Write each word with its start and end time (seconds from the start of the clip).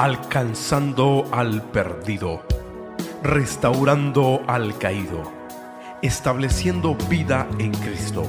alcanzando 0.00 1.28
al 1.30 1.60
perdido, 1.60 2.42
restaurando 3.22 4.40
al 4.46 4.78
caído, 4.78 5.30
estableciendo 6.00 6.94
vida 7.10 7.46
en 7.58 7.70
Cristo. 7.72 8.22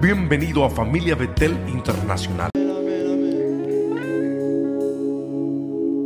Bienvenido 0.00 0.64
a 0.64 0.70
Familia 0.70 1.14
Betel 1.14 1.56
Internacional. 1.68 2.50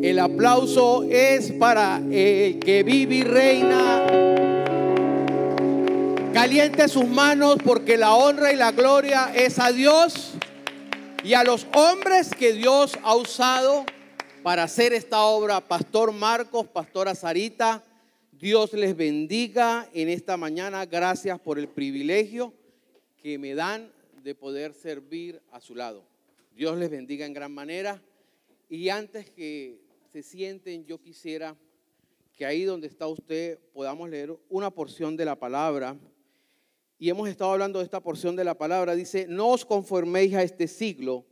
El 0.03 0.19
aplauso 0.19 1.05
es 1.05 1.53
para 1.53 2.03
el 2.11 2.59
que 2.59 2.83
vive 2.85 3.15
y 3.15 3.23
reina. 3.23 4.05
Caliente 6.35 6.89
sus 6.89 7.09
manos 7.09 7.57
porque 7.65 7.97
la 7.97 8.13
honra 8.13 8.53
y 8.53 8.57
la 8.57 8.73
gloria 8.73 9.33
es 9.35 9.59
a 9.59 9.73
Dios 9.73 10.35
y 11.23 11.33
a 11.33 11.43
los 11.43 11.67
hombres 11.75 12.29
que 12.39 12.53
Dios 12.53 12.99
ha 13.03 13.15
usado 13.15 13.87
para 14.45 14.65
hacer 14.65 14.93
esta 14.93 15.23
obra. 15.23 15.67
Pastor 15.67 16.13
Marcos, 16.13 16.67
Pastora 16.67 17.15
Sarita, 17.15 17.83
Dios 18.31 18.75
les 18.75 18.95
bendiga 18.95 19.89
en 19.95 20.11
esta 20.11 20.37
mañana. 20.37 20.85
Gracias 20.85 21.41
por 21.41 21.59
el 21.59 21.67
privilegio 21.67 22.53
que 23.23 23.39
me 23.39 23.55
dan 23.55 23.91
de 24.23 24.35
poder 24.35 24.75
servir 24.75 25.41
a 25.51 25.63
su 25.63 25.75
lado. 25.75 26.05
Dios 26.55 26.77
les 26.77 26.91
bendiga 26.91 27.25
en 27.25 27.33
gran 27.33 27.53
manera. 27.53 28.03
Y 28.69 28.91
antes 28.91 29.31
que 29.31 29.81
se 30.13 30.23
sienten, 30.23 30.85
yo 30.85 31.01
quisiera 31.01 31.57
que 32.37 32.45
ahí 32.45 32.65
donde 32.65 32.87
está 32.87 33.07
usted 33.07 33.59
podamos 33.73 34.11
leer 34.11 34.37
una 34.51 34.71
porción 34.71 35.17
de 35.17 35.25
la 35.25 35.37
palabra. 35.37 35.97
Y 36.99 37.09
hemos 37.09 37.31
estado 37.31 37.53
hablando 37.53 37.79
de 37.79 37.87
esta 37.87 38.01
porción 38.01 38.37
de 38.37 38.45
la 38.45 38.59
palabra. 38.59 38.95
Dice, 38.95 39.25
no 39.27 39.49
os 39.49 39.65
conforméis 39.65 40.35
a 40.35 40.43
este 40.43 40.69
siglo 40.69 41.25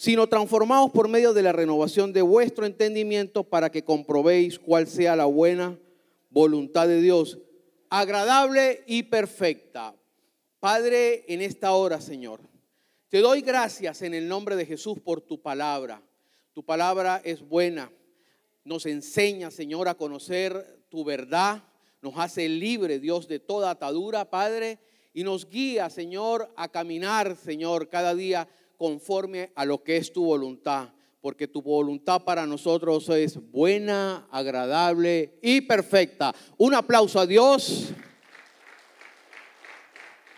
sino 0.00 0.30
transformaos 0.30 0.90
por 0.92 1.08
medio 1.08 1.34
de 1.34 1.42
la 1.42 1.52
renovación 1.52 2.14
de 2.14 2.22
vuestro 2.22 2.64
entendimiento 2.64 3.44
para 3.44 3.70
que 3.70 3.84
comprobéis 3.84 4.58
cuál 4.58 4.86
sea 4.86 5.14
la 5.14 5.26
buena 5.26 5.78
voluntad 6.30 6.88
de 6.88 7.02
Dios, 7.02 7.36
agradable 7.90 8.82
y 8.86 9.02
perfecta. 9.02 9.94
Padre, 10.58 11.26
en 11.28 11.42
esta 11.42 11.72
hora, 11.72 12.00
Señor, 12.00 12.40
te 13.10 13.18
doy 13.20 13.42
gracias 13.42 14.00
en 14.00 14.14
el 14.14 14.26
nombre 14.26 14.56
de 14.56 14.64
Jesús 14.64 14.98
por 14.98 15.20
tu 15.20 15.42
palabra. 15.42 16.00
Tu 16.54 16.64
palabra 16.64 17.20
es 17.22 17.46
buena. 17.46 17.92
Nos 18.64 18.86
enseña, 18.86 19.50
Señor, 19.50 19.86
a 19.86 19.96
conocer 19.96 20.82
tu 20.88 21.04
verdad. 21.04 21.62
Nos 22.00 22.14
hace 22.16 22.48
libre, 22.48 23.00
Dios, 23.00 23.28
de 23.28 23.38
toda 23.38 23.68
atadura, 23.68 24.30
Padre. 24.30 24.78
Y 25.12 25.24
nos 25.24 25.46
guía, 25.50 25.90
Señor, 25.90 26.50
a 26.56 26.68
caminar, 26.68 27.36
Señor, 27.36 27.90
cada 27.90 28.14
día 28.14 28.48
conforme 28.80 29.52
a 29.56 29.66
lo 29.66 29.84
que 29.84 29.98
es 29.98 30.10
tu 30.10 30.24
voluntad, 30.24 30.88
porque 31.20 31.46
tu 31.46 31.60
voluntad 31.60 32.24
para 32.24 32.46
nosotros 32.46 33.06
es 33.10 33.38
buena, 33.50 34.26
agradable 34.30 35.38
y 35.42 35.60
perfecta. 35.60 36.34
Un 36.56 36.72
aplauso 36.72 37.20
a 37.20 37.26
Dios. 37.26 37.90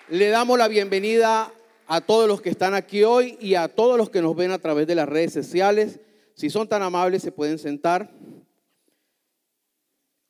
Le 0.09 0.27
damos 0.31 0.59
la 0.59 0.67
bienvenida 0.67 1.55
a 1.87 2.01
todos 2.01 2.27
los 2.27 2.43
que 2.43 2.51
están 2.51 2.75
aquí 2.75 3.05
hoy 3.05 3.39
y 3.41 3.55
a 3.55 3.69
todos 3.69 3.97
los 3.97 4.11
que 4.11 4.21
nos 4.21 4.35
ven 4.35 4.51
a 4.51 4.59
través 4.59 4.89
de 4.89 4.97
las 4.97 5.09
redes 5.09 5.33
sociales. 5.33 6.01
Si 6.35 6.51
son 6.51 6.67
tan 6.67 6.83
amables, 6.83 7.23
se 7.23 7.31
pueden 7.31 7.61
sentar. 7.61 8.13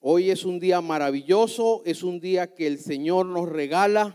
Hoy 0.01 0.31
es 0.31 0.45
un 0.45 0.61
día 0.61 0.83
maravilloso, 0.83 1.81
es 1.87 2.03
un 2.03 2.21
día 2.21 2.53
que 2.53 2.67
el 2.67 2.79
Señor 2.79 3.25
nos 3.25 3.49
regala 3.49 4.15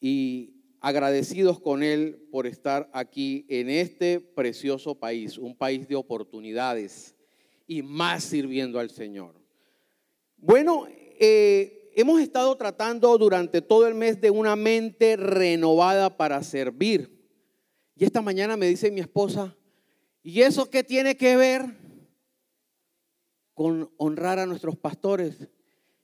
y 0.00 0.51
agradecidos 0.82 1.60
con 1.60 1.84
Él 1.84 2.26
por 2.32 2.48
estar 2.48 2.90
aquí 2.92 3.46
en 3.48 3.70
este 3.70 4.18
precioso 4.18 4.96
país, 4.96 5.38
un 5.38 5.56
país 5.56 5.86
de 5.86 5.94
oportunidades 5.94 7.14
y 7.68 7.82
más 7.82 8.24
sirviendo 8.24 8.80
al 8.80 8.90
Señor. 8.90 9.40
Bueno, 10.36 10.88
eh, 11.20 11.92
hemos 11.94 12.20
estado 12.20 12.56
tratando 12.56 13.16
durante 13.16 13.62
todo 13.62 13.86
el 13.86 13.94
mes 13.94 14.20
de 14.20 14.30
una 14.30 14.56
mente 14.56 15.16
renovada 15.16 16.16
para 16.16 16.42
servir. 16.42 17.16
Y 17.94 18.04
esta 18.04 18.20
mañana 18.20 18.56
me 18.56 18.66
dice 18.66 18.90
mi 18.90 19.00
esposa, 19.00 19.56
¿y 20.20 20.42
eso 20.42 20.68
qué 20.68 20.82
tiene 20.82 21.16
que 21.16 21.36
ver 21.36 21.64
con 23.54 23.88
honrar 23.98 24.40
a 24.40 24.46
nuestros 24.46 24.76
pastores? 24.76 25.48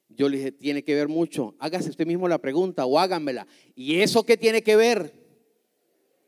Yo 0.09 0.29
le 0.29 0.39
dije, 0.39 0.53
tiene 0.53 0.83
que 0.83 0.95
ver 0.95 1.09
mucho. 1.09 1.55
Hágase 1.59 1.91
usted 1.91 2.07
mismo 2.07 2.29
la 2.29 2.39
pregunta 2.39 2.87
o 2.87 2.99
háganmela. 2.99 3.47
¿Y 3.75 4.01
eso 4.01 4.25
qué 4.25 4.37
tiene 4.37 4.63
que 4.63 4.77
ver? 4.77 5.13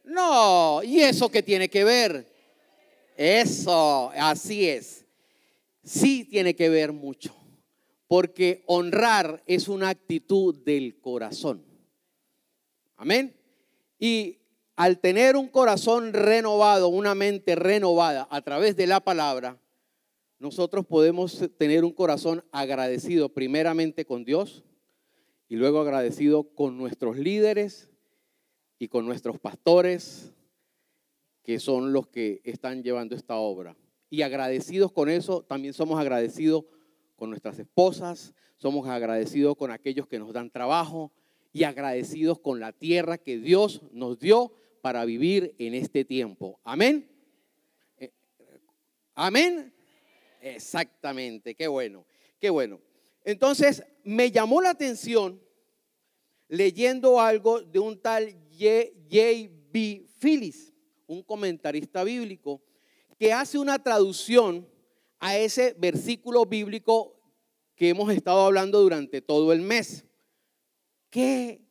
No, 0.04 0.82
¿y 0.82 1.00
eso 1.00 1.30
qué 1.30 1.42
tiene 1.42 1.68
que 1.68 1.84
ver? 1.84 2.26
Eso, 3.16 4.10
así 4.16 4.68
es. 4.68 5.04
Sí 5.82 6.24
tiene 6.24 6.54
que 6.54 6.68
ver 6.68 6.92
mucho. 6.92 7.34
Porque 8.06 8.64
honrar 8.66 9.42
es 9.46 9.68
una 9.68 9.88
actitud 9.88 10.56
del 10.64 11.00
corazón. 11.00 11.64
Amén. 12.97 13.36
Y 13.98 14.38
al 14.76 14.98
tener 14.98 15.36
un 15.36 15.48
corazón 15.48 16.12
renovado, 16.12 16.88
una 16.88 17.14
mente 17.14 17.54
renovada 17.54 18.26
a 18.30 18.41
través 18.42 18.76
de 18.76 18.86
la 18.86 19.00
palabra, 19.00 19.60
nosotros 20.41 20.87
podemos 20.87 21.51
tener 21.59 21.84
un 21.84 21.93
corazón 21.93 22.43
agradecido 22.51 23.28
primeramente 23.28 24.06
con 24.06 24.25
Dios 24.25 24.65
y 25.49 25.56
luego 25.56 25.81
agradecido 25.81 26.45
con 26.55 26.78
nuestros 26.78 27.19
líderes 27.19 27.91
y 28.78 28.89
con 28.89 29.05
nuestros 29.05 29.39
pastores, 29.39 30.33
que 31.43 31.61
son 31.61 31.93
los 31.93 32.09
que 32.09 32.41
están 32.45 32.83
llevando 32.83 33.15
esta 33.15 33.37
obra. 33.37 33.77
Y 34.09 34.23
agradecidos 34.23 34.93
con 34.93 35.11
eso, 35.11 35.43
también 35.43 35.75
somos 35.75 36.01
agradecidos 36.01 36.65
con 37.17 37.28
nuestras 37.28 37.59
esposas, 37.59 38.33
somos 38.57 38.89
agradecidos 38.89 39.57
con 39.57 39.71
aquellos 39.71 40.07
que 40.07 40.19
nos 40.19 40.33
dan 40.33 40.51
trabajo 40.51 41.12
y 41.53 41.65
agradecidos 41.65 42.39
con 42.39 42.61
la 42.61 42.72
tierra 42.72 43.19
que 43.19 43.37
Dios 43.37 43.83
nos 43.93 44.19
dio 44.19 44.55
para 44.81 45.05
vivir 45.05 45.55
en 45.59 45.75
este 45.75 46.07
tiempo. 46.07 46.59
Amén. 46.65 47.11
Eh, 47.99 48.11
amén. 49.15 49.75
Exactamente, 50.41 51.55
qué 51.55 51.69
bueno, 51.69 52.06
qué 52.39 52.51
bueno. 52.51 52.81
Entonces, 53.25 53.84
me 54.03 54.31
llamó 54.31 54.62
la 54.62 54.71
atención 54.71 55.41
leyendo 56.49 57.21
algo 57.21 57.61
de 57.61 57.78
un 57.78 58.01
tal 58.01 58.33
J.B. 58.51 60.06
Phillips, 60.19 60.73
un 61.06 61.23
comentarista 61.23 62.03
bíblico, 62.03 62.62
que 63.19 63.33
hace 63.33 63.59
una 63.59 63.83
traducción 63.83 64.67
a 65.19 65.37
ese 65.37 65.75
versículo 65.78 66.47
bíblico 66.47 67.17
que 67.77 67.91
hemos 67.91 68.12
estado 68.12 68.41
hablando 68.41 68.81
durante 68.81 69.21
todo 69.21 69.53
el 69.53 69.61
mes. 69.61 70.05
Qué 71.11 71.62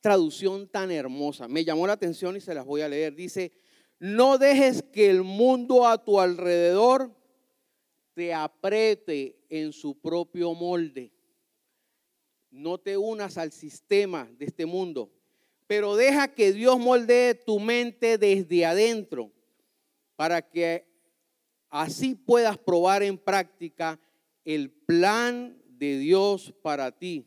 traducción 0.00 0.68
tan 0.68 0.90
hermosa. 0.90 1.48
Me 1.48 1.64
llamó 1.64 1.86
la 1.86 1.94
atención 1.94 2.36
y 2.36 2.40
se 2.40 2.54
las 2.54 2.64
voy 2.64 2.82
a 2.82 2.88
leer. 2.88 3.14
Dice, 3.14 3.52
no 3.98 4.38
dejes 4.38 4.82
que 4.82 5.10
el 5.10 5.22
mundo 5.22 5.86
a 5.86 6.04
tu 6.04 6.20
alrededor 6.20 7.14
te 8.20 8.34
apriete 8.34 9.34
en 9.48 9.72
su 9.72 9.98
propio 9.98 10.52
molde. 10.52 11.10
No 12.50 12.76
te 12.76 12.98
unas 12.98 13.38
al 13.38 13.50
sistema 13.50 14.30
de 14.36 14.44
este 14.44 14.66
mundo, 14.66 15.10
pero 15.66 15.96
deja 15.96 16.34
que 16.34 16.52
Dios 16.52 16.78
moldee 16.78 17.34
tu 17.34 17.58
mente 17.58 18.18
desde 18.18 18.66
adentro 18.66 19.32
para 20.16 20.42
que 20.42 20.86
así 21.70 22.14
puedas 22.14 22.58
probar 22.58 23.02
en 23.02 23.16
práctica 23.16 23.98
el 24.44 24.70
plan 24.70 25.58
de 25.78 25.96
Dios 25.96 26.52
para 26.60 26.92
ti, 26.92 27.26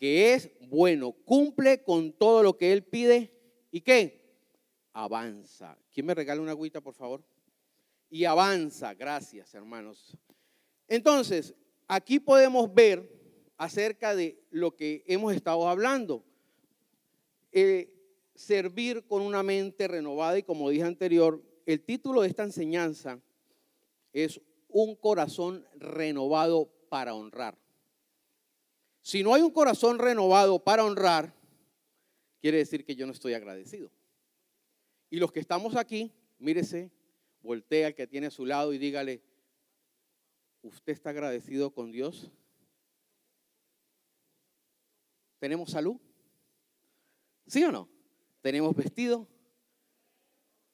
que 0.00 0.34
es 0.34 0.50
bueno, 0.68 1.12
cumple 1.12 1.84
con 1.84 2.12
todo 2.12 2.42
lo 2.42 2.58
que 2.58 2.72
Él 2.72 2.82
pide 2.82 3.32
y 3.70 3.82
qué? 3.82 4.34
Avanza. 4.92 5.78
¿Quién 5.92 6.06
me 6.06 6.14
regala 6.16 6.40
una 6.40 6.50
agüita, 6.50 6.80
por 6.80 6.94
favor? 6.94 7.22
Y 8.10 8.24
avanza. 8.24 8.94
Gracias, 8.94 9.54
hermanos. 9.54 10.16
Entonces, 10.86 11.54
aquí 11.86 12.20
podemos 12.20 12.72
ver 12.72 13.10
acerca 13.56 14.14
de 14.14 14.42
lo 14.50 14.74
que 14.74 15.04
hemos 15.06 15.34
estado 15.34 15.68
hablando. 15.68 16.24
Eh, 17.52 17.94
servir 18.34 19.04
con 19.06 19.22
una 19.22 19.42
mente 19.42 19.88
renovada 19.88 20.38
y 20.38 20.44
como 20.44 20.70
dije 20.70 20.84
anterior, 20.84 21.42
el 21.66 21.80
título 21.80 22.22
de 22.22 22.28
esta 22.28 22.44
enseñanza 22.44 23.20
es 24.12 24.40
un 24.68 24.94
corazón 24.94 25.66
renovado 25.74 26.70
para 26.88 27.14
honrar. 27.14 27.58
Si 29.02 29.22
no 29.22 29.34
hay 29.34 29.42
un 29.42 29.50
corazón 29.50 29.98
renovado 29.98 30.62
para 30.62 30.84
honrar, 30.84 31.34
quiere 32.40 32.58
decir 32.58 32.84
que 32.84 32.94
yo 32.94 33.06
no 33.06 33.12
estoy 33.12 33.34
agradecido. 33.34 33.90
Y 35.10 35.18
los 35.18 35.32
que 35.32 35.40
estamos 35.40 35.76
aquí, 35.76 36.12
mírese, 36.38 36.90
voltea 37.42 37.88
al 37.88 37.94
que 37.94 38.06
tiene 38.06 38.28
a 38.28 38.30
su 38.30 38.44
lado 38.44 38.72
y 38.72 38.78
dígale, 38.78 39.22
¿usted 40.62 40.92
está 40.92 41.10
agradecido 41.10 41.72
con 41.72 41.90
Dios? 41.90 42.30
¿Tenemos 45.38 45.70
salud? 45.70 45.96
¿Sí 47.46 47.62
o 47.64 47.72
no? 47.72 47.88
¿Tenemos 48.40 48.74
vestido? 48.74 49.26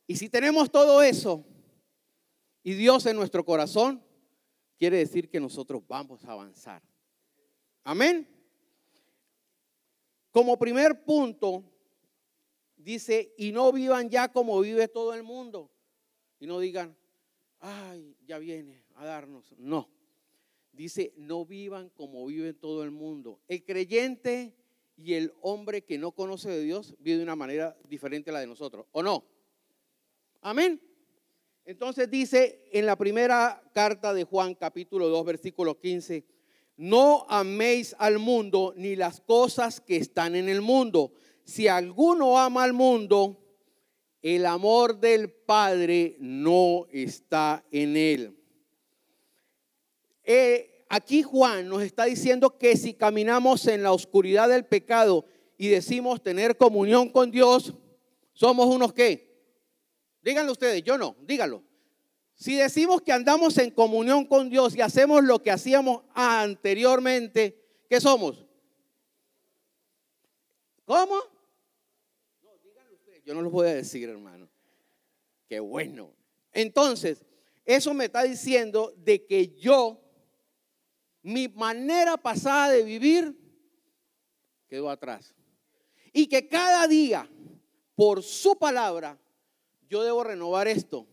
Y 0.07 0.17
si 0.17 0.29
tenemos 0.29 0.71
todo 0.71 1.03
eso, 1.03 1.45
y 2.63 2.75
Dios 2.75 3.05
en 3.07 3.17
nuestro 3.17 3.45
corazón, 3.45 4.03
quiere 4.79 4.97
decir 4.99 5.29
que 5.29 5.39
nosotros 5.41 5.87
vamos 5.87 6.25
a 6.25 6.33
avanzar. 6.33 6.83
Amén. 7.85 8.29
Como 10.31 10.59
primer 10.59 11.05
punto, 11.05 11.63
dice, 12.77 13.35
y 13.37 13.53
no 13.53 13.71
vivan 13.71 14.09
ya 14.09 14.33
como 14.33 14.59
vive 14.61 14.89
todo 14.89 15.15
el 15.15 15.23
mundo. 15.23 15.71
Y 16.41 16.47
no 16.47 16.59
digan, 16.61 16.97
ay, 17.61 18.17
ya 18.27 18.39
viene 18.39 18.83
a 18.97 19.05
darnos. 19.05 19.55
No. 19.59 19.89
Dice, 20.73 21.13
no 21.17 21.47
vivan 21.47 21.89
como 21.91 22.27
vive 22.27 22.53
todo 22.53 22.83
el 22.85 22.91
mundo. 22.91 23.41
El 23.49 23.65
creyente 23.65 24.55
y 24.97 25.15
el 25.15 25.33
hombre 25.41 25.83
que 25.83 25.99
no 25.99 26.13
conoce 26.13 26.51
de 26.51 26.63
Dios 26.63 26.95
vive 26.99 27.19
de 27.19 27.23
una 27.23 27.37
manera 27.37 27.77
diferente 27.89 28.31
a 28.31 28.35
la 28.35 28.41
de 28.41 28.47
nosotros. 28.47 28.87
¿O 28.93 29.03
no? 29.03 29.25
Amén. 30.41 30.81
Entonces 31.65 32.11
dice 32.11 32.69
en 32.73 32.87
la 32.87 32.97
primera 32.97 33.63
carta 33.73 34.13
de 34.13 34.25
Juan, 34.25 34.55
capítulo 34.55 35.09
2, 35.09 35.25
versículo 35.25 35.81
15, 35.81 36.25
no 36.77 37.25
améis 37.29 37.95
al 37.99 38.19
mundo 38.19 38.75
ni 38.77 38.97
las 38.97 39.21
cosas 39.21 39.81
que 39.81 39.97
están 39.97 40.37
en 40.37 40.49
el 40.49 40.61
mundo. 40.61 41.13
Si 41.45 41.69
alguno 41.69 42.39
ama 42.39 42.65
al 42.65 42.73
mundo, 42.73 43.44
el 44.25 44.47
amor 44.47 45.01
del 45.01 45.31
Padre 45.31 46.17
no 46.19 46.87
está 46.91 47.63
en 47.71 47.95
él. 47.95 48.35
Eh, 50.25 50.87
aquí 50.89 51.23
Juan 51.23 51.69
nos 51.69 51.83
está 51.83 52.07
diciendo 52.07 52.57
que 52.57 52.75
si 52.79 52.95
caminamos 52.95 53.67
en 53.67 53.83
la 53.83 53.93
oscuridad 53.93 54.49
del 54.49 54.65
pecado 54.65 55.27
y 55.59 55.69
decimos 55.69 56.23
tener 56.23 56.57
comunión 56.57 57.11
con 57.11 57.31
Dios, 57.31 57.75
somos 58.33 58.67
unos 58.67 58.95
qué? 58.95 59.31
Díganlo 60.23 60.53
ustedes, 60.53 60.83
yo 60.83 60.97
no, 60.97 61.17
díganlo. 61.21 61.63
Si 62.33 62.57
decimos 62.57 63.03
que 63.03 63.13
andamos 63.13 63.59
en 63.59 63.71
comunión 63.73 64.25
con 64.25 64.49
Dios 64.49 64.75
y 64.75 64.81
hacemos 64.81 65.23
lo 65.23 65.43
que 65.43 65.51
hacíamos 65.51 66.01
anteriormente, 66.15 67.63
¿qué 67.91 68.01
somos? 68.01 68.47
¿Cómo? 70.87 71.34
Yo 73.25 73.35
no 73.35 73.43
lo 73.43 73.51
voy 73.51 73.69
a 73.69 73.75
decir, 73.75 74.09
hermano. 74.09 74.49
Qué 75.49 75.61
bueno. 75.61 76.15
Entonces, 76.53 77.25
eso 77.65 77.95
me 77.95 78.07
está 78.07 78.23
diciendo 78.23 78.95
de 78.99 79.25
que 79.25 79.57
yo, 79.57 80.01
mi 81.23 81.49
manera 81.49 82.17
pasada 82.17 82.71
de 82.71 82.83
vivir, 82.83 83.37
quedó 84.69 84.91
atrás. 84.91 85.35
Y 86.13 86.27
que 86.27 86.49
cada 86.49 86.87
día, 86.87 87.29
por 87.95 88.23
su 88.23 88.59
palabra, 88.59 89.19
yo 89.89 90.03
debo 90.03 90.23
renovar 90.25 90.69
esto 90.69 91.07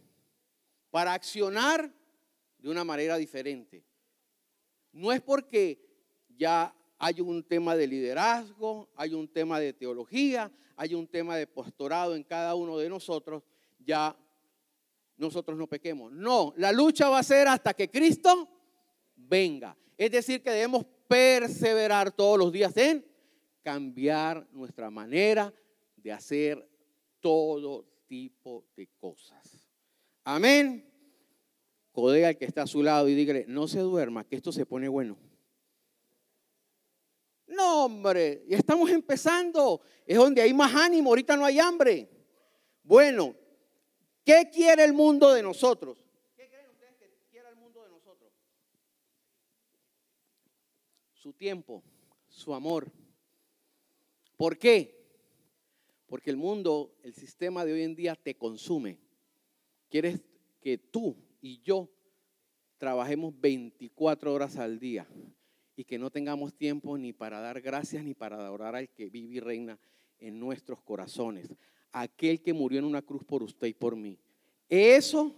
para 0.90 1.14
accionar 1.14 1.92
de 2.60 2.70
una 2.70 2.84
manera 2.84 3.18
diferente. 3.18 3.84
No 4.92 5.12
es 5.12 5.22
porque 5.22 5.80
ya 6.36 6.76
hay 7.04 7.20
un 7.20 7.42
tema 7.42 7.76
de 7.76 7.88
liderazgo, 7.88 8.88
hay 8.96 9.16
un 9.16 9.28
tema 9.28 9.60
de 9.60 9.74
teología, 9.74 10.52
hay 10.76 10.94
un 10.94 11.08
tema 11.08 11.36
de 11.36 11.48
pastorado 11.48 12.16
en 12.16 12.24
cada 12.24 12.54
uno 12.54 12.78
de 12.78 12.90
nosotros, 12.90 13.42
ya 13.80 14.16
nosotros 15.18 15.58
no 15.58 15.66
pequemos. 15.66 16.12
No, 16.12 16.54
la 16.58 16.72
lucha 16.72 17.10
va 17.10 17.18
a 17.18 17.24
ser 17.24 17.48
hasta 17.48 17.74
que 17.74 17.90
Cristo 17.90 18.48
venga. 19.16 19.76
Es 19.98 20.12
decir, 20.12 20.44
que 20.44 20.52
debemos 20.52 20.86
perseverar 21.08 22.12
todos 22.12 22.38
los 22.38 22.52
días 22.52 22.78
en 22.78 23.04
cambiar 23.64 24.48
nuestra 24.52 24.92
manera 24.92 25.52
de 25.96 26.12
hacer 26.12 26.70
todo 27.20 27.84
tipo 28.06 28.68
de 28.78 28.88
cosas. 29.00 29.68
Amén. 30.24 30.88
Codea 31.94 32.28
al 32.28 32.38
que 32.38 32.46
está 32.46 32.62
a 32.62 32.68
su 32.68 32.84
lado 32.84 33.10
y 33.10 33.16
dígale, 33.16 33.46
no 33.48 33.68
se 33.68 33.80
duerma, 33.80 34.24
que 34.24 34.36
esto 34.36 34.52
se 34.52 34.68
pone 34.68 34.88
bueno. 34.88 35.31
No, 37.52 37.86
hombre, 37.86 38.46
ya 38.48 38.58
estamos 38.58 38.90
empezando. 38.90 39.82
Es 40.06 40.18
donde 40.18 40.42
hay 40.42 40.54
más 40.54 40.74
ánimo, 40.74 41.10
ahorita 41.10 41.36
no 41.36 41.46
hay 41.46 41.60
hambre. 41.60 42.10
Bueno, 42.82 43.36
¿qué 44.24 44.50
quiere 44.52 44.86
el 44.86 44.94
mundo 44.94 45.34
de 45.34 45.44
nosotros? 45.44 45.98
¿Qué 46.36 46.48
creen 46.48 46.70
ustedes 46.70 46.96
que 46.98 47.10
quiere 47.30 47.50
el 47.50 47.58
mundo 47.58 47.84
de 47.84 47.90
nosotros? 47.90 48.32
Su 51.14 51.34
tiempo, 51.34 51.84
su 52.30 52.54
amor. 52.54 52.90
¿Por 54.38 54.58
qué? 54.58 55.06
Porque 56.08 56.30
el 56.30 56.38
mundo, 56.38 56.96
el 57.04 57.14
sistema 57.14 57.66
de 57.66 57.74
hoy 57.74 57.84
en 57.84 57.96
día 57.96 58.16
te 58.16 58.36
consume. 58.36 58.98
Quieres 59.90 60.22
que 60.62 60.78
tú 60.78 61.18
y 61.42 61.62
yo 61.62 61.90
trabajemos 62.78 63.34
24 63.40 64.34
horas 64.34 64.56
al 64.56 64.80
día 64.80 65.06
y 65.82 65.84
que 65.84 65.98
no 65.98 66.12
tengamos 66.12 66.54
tiempo 66.54 66.96
ni 66.96 67.12
para 67.12 67.40
dar 67.40 67.60
gracias 67.60 68.04
ni 68.04 68.14
para 68.14 68.36
adorar 68.36 68.76
al 68.76 68.88
que 68.90 69.10
vive 69.10 69.34
y 69.34 69.40
reina 69.40 69.80
en 70.20 70.40
nuestros 70.40 70.80
corazones, 70.84 71.48
aquel 71.92 72.40
que 72.40 72.54
murió 72.54 72.78
en 72.78 72.86
una 72.86 73.02
cruz 73.02 73.24
por 73.24 73.42
usted 73.42 73.66
y 73.66 73.74
por 73.74 73.96
mí. 73.96 74.20
Eso 74.70 75.36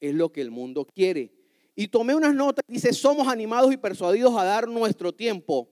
es 0.00 0.12
lo 0.12 0.32
que 0.32 0.40
el 0.40 0.50
mundo 0.50 0.84
quiere. 0.84 1.32
Y 1.76 1.86
tomé 1.86 2.16
unas 2.16 2.34
notas, 2.34 2.64
dice, 2.66 2.92
somos 2.92 3.28
animados 3.28 3.72
y 3.72 3.76
persuadidos 3.76 4.34
a 4.36 4.42
dar 4.42 4.66
nuestro 4.66 5.14
tiempo, 5.14 5.68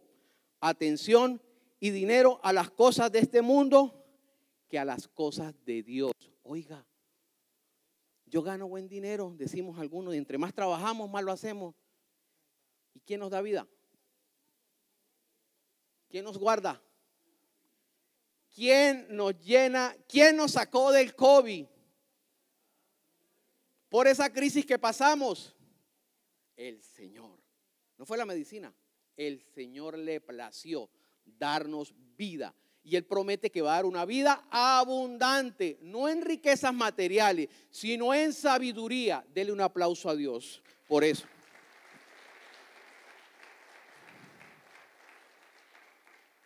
atención 0.60 1.42
y 1.80 1.90
dinero 1.90 2.38
a 2.44 2.52
las 2.52 2.70
cosas 2.70 3.10
de 3.10 3.18
este 3.18 3.42
mundo 3.42 4.06
que 4.68 4.78
a 4.78 4.84
las 4.84 5.08
cosas 5.08 5.52
de 5.64 5.82
Dios. 5.82 6.12
Oiga, 6.44 6.86
yo 8.26 8.40
gano 8.40 8.68
buen 8.68 8.86
dinero, 8.86 9.34
decimos 9.36 9.80
algunos, 9.80 10.14
y 10.14 10.18
entre 10.18 10.38
más 10.38 10.54
trabajamos, 10.54 11.10
más 11.10 11.24
lo 11.24 11.32
hacemos. 11.32 11.74
¿Y 12.94 13.00
quién 13.00 13.20
nos 13.20 13.30
da 13.30 13.42
vida? 13.42 13.66
¿Quién 16.08 16.24
nos 16.24 16.38
guarda? 16.38 16.80
¿Quién 18.54 19.06
nos 19.10 19.36
llena? 19.40 19.96
¿Quién 20.08 20.36
nos 20.36 20.52
sacó 20.52 20.92
del 20.92 21.14
COVID? 21.14 21.66
Por 23.88 24.06
esa 24.06 24.32
crisis 24.32 24.64
que 24.64 24.78
pasamos. 24.78 25.54
El 26.56 26.80
Señor. 26.82 27.38
No 27.98 28.06
fue 28.06 28.16
la 28.16 28.24
medicina. 28.24 28.72
El 29.16 29.42
Señor 29.42 29.98
le 29.98 30.20
plació 30.20 30.88
darnos 31.24 31.92
vida. 32.16 32.54
Y 32.84 32.96
Él 32.96 33.04
promete 33.04 33.50
que 33.50 33.62
va 33.62 33.72
a 33.72 33.76
dar 33.76 33.86
una 33.86 34.04
vida 34.04 34.46
abundante, 34.50 35.78
no 35.80 36.08
en 36.08 36.22
riquezas 36.22 36.74
materiales, 36.74 37.48
sino 37.70 38.12
en 38.12 38.32
sabiduría. 38.32 39.24
Dele 39.32 39.52
un 39.52 39.62
aplauso 39.62 40.10
a 40.10 40.14
Dios 40.14 40.62
por 40.86 41.02
eso. 41.02 41.26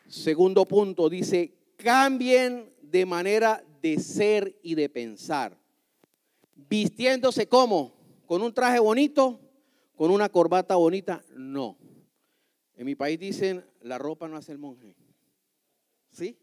Segundo 0.09 0.65
punto, 0.65 1.11
dice, 1.11 1.53
cambien 1.77 2.73
de 2.81 3.05
manera 3.05 3.63
de 3.83 3.99
ser 3.99 4.59
y 4.63 4.75
de 4.75 4.89
pensar. 4.89 5.57
Vistiéndose 6.55 7.47
como, 7.47 7.95
con 8.27 8.43
un 8.43 8.55
traje 8.55 8.79
bonito, 8.79 9.39
con 9.95 10.11
una 10.11 10.31
corbata 10.31 10.77
bonita, 10.77 11.23
no. 11.37 11.77
En 12.75 12.87
mi 12.87 12.95
país 12.95 13.19
dicen, 13.19 13.65
la 13.83 13.99
ropa 13.99 14.29
no 14.29 14.37
hace 14.37 14.53
el 14.53 14.59
monje. 14.59 14.97
¿Sí? 16.11 16.39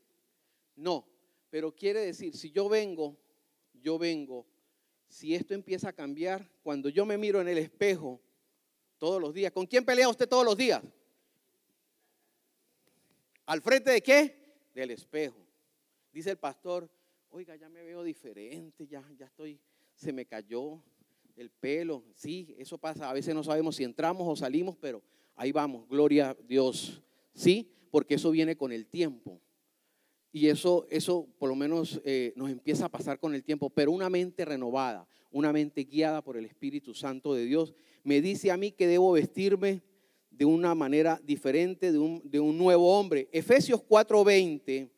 No, 0.76 1.08
pero 1.50 1.74
quiere 1.74 2.02
decir, 2.02 2.36
si 2.38 2.52
yo 2.52 2.70
vengo, 2.70 3.18
yo 3.74 3.98
vengo, 3.98 4.46
si 5.08 5.34
esto 5.34 5.56
empieza 5.56 5.90
a 5.90 5.94
cambiar, 5.94 6.52
cuando 6.62 6.90
yo 6.90 7.06
me 7.06 7.18
miro 7.18 7.42
en 7.42 7.48
el 7.48 7.58
espejo 7.58 8.22
todos 9.00 9.20
los 9.20 9.34
días, 9.34 9.52
¿con 9.52 9.66
quién 9.66 9.86
pelea 9.86 10.08
usted 10.08 10.30
todos 10.30 10.46
los 10.46 10.56
días? 10.56 10.84
¿Al 13.46 13.62
frente 13.62 13.92
de 13.92 14.02
qué? 14.02 14.36
Del 14.74 14.92
espejo. 14.92 15.46
Dice 16.12 16.32
el 16.32 16.38
pastor, 16.38 16.90
oiga, 17.30 17.56
ya 17.56 17.70
me 17.70 17.84
veo 17.84 18.04
diferente, 18.04 18.88
ya, 18.88 19.04
ya 19.18 19.26
estoy, 19.26 19.60
se 19.94 20.12
me 20.12 20.26
cayó 20.26 20.82
el 21.36 21.52
pelo. 21.52 22.04
Sí, 22.16 22.56
eso 22.58 22.78
pasa, 22.78 23.10
a 23.10 23.14
veces 23.14 23.36
no 23.36 23.44
sabemos 23.44 23.76
si 23.76 23.84
entramos 23.84 24.28
o 24.28 24.36
salimos, 24.36 24.78
pero 24.78 25.04
ahí 25.36 25.52
vamos, 25.52 25.88
gloria 25.88 26.32
a 26.32 26.34
Dios. 26.34 27.04
Sí, 27.34 27.72
porque 27.92 28.16
eso 28.16 28.32
viene 28.32 28.56
con 28.56 28.72
el 28.72 28.88
tiempo. 28.88 29.40
Y 30.32 30.48
eso, 30.48 30.88
eso 30.90 31.28
por 31.38 31.50
lo 31.50 31.56
menos 31.56 32.02
eh, 32.04 32.34
nos 32.36 32.50
empieza 32.50 32.86
a 32.86 32.90
pasar 32.90 33.20
con 33.20 33.36
el 33.36 33.44
tiempo, 33.44 33.70
pero 33.70 33.92
una 33.92 34.10
mente 34.10 34.44
renovada, 34.44 35.08
una 35.32 35.54
mente 35.54 35.84
guiada 35.84 36.24
por 36.24 36.36
el 36.36 36.46
Espíritu 36.46 36.94
Santo 36.94 37.34
de 37.34 37.46
Dios, 37.46 37.76
me 38.04 38.22
dice 38.22 38.52
a 38.52 38.58
mí 38.58 38.72
que 38.72 38.88
debo 38.88 39.12
vestirme 39.12 39.84
de 40.38 40.46
una 40.46 40.76
manera 40.76 41.20
diferente, 41.24 41.92
de 41.92 42.00
un, 42.00 42.58
nuevo 42.58 42.98
hombre. 42.98 43.30
Efesios 43.32 43.82
4:20, 43.82 44.90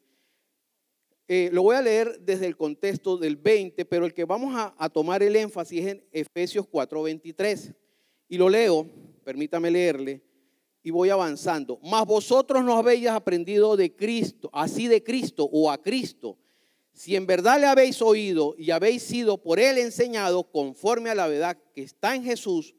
eh, 1.27 1.49
lo 1.51 1.63
voy 1.63 1.75
a 1.75 1.81
leer 1.81 2.19
desde 2.21 2.47
el 2.47 2.55
contexto 2.55 3.17
del 3.17 3.35
20, 3.35 3.85
pero 3.85 4.05
el 4.05 4.13
que 4.13 4.25
vamos 4.25 4.55
a, 4.55 4.73
a 4.77 4.89
tomar 4.89 5.21
el 5.21 5.35
énfasis 5.35 5.85
es 5.85 5.91
en 5.93 6.03
Efesios 6.11 6.65
4:23. 6.67 7.73
Y 8.29 8.37
lo 8.37 8.49
leo, 8.49 8.87
permítame 9.23 9.71
leerle 9.71 10.21
y 10.83 10.89
voy 10.89 11.09
avanzando. 11.09 11.79
Mas 11.83 12.05
vosotros 12.05 12.63
no 12.63 12.77
habéis 12.77 13.07
aprendido 13.07 13.75
de 13.75 13.93
Cristo, 13.93 14.49
así 14.53 14.87
de 14.87 15.03
Cristo 15.03 15.47
o 15.51 15.69
a 15.69 15.81
Cristo, 15.81 16.37
si 16.93 17.15
en 17.15 17.27
verdad 17.27 17.59
le 17.59 17.67
habéis 17.67 18.01
oído 18.01 18.55
y 18.57 18.71
habéis 18.71 19.03
sido 19.03 19.37
por 19.37 19.59
él 19.59 19.77
enseñado 19.77 20.49
conforme 20.49 21.09
a 21.09 21.15
la 21.15 21.27
verdad 21.27 21.57
que 21.75 21.83
está 21.83 22.15
en 22.15 22.23
Jesús, 22.23 22.73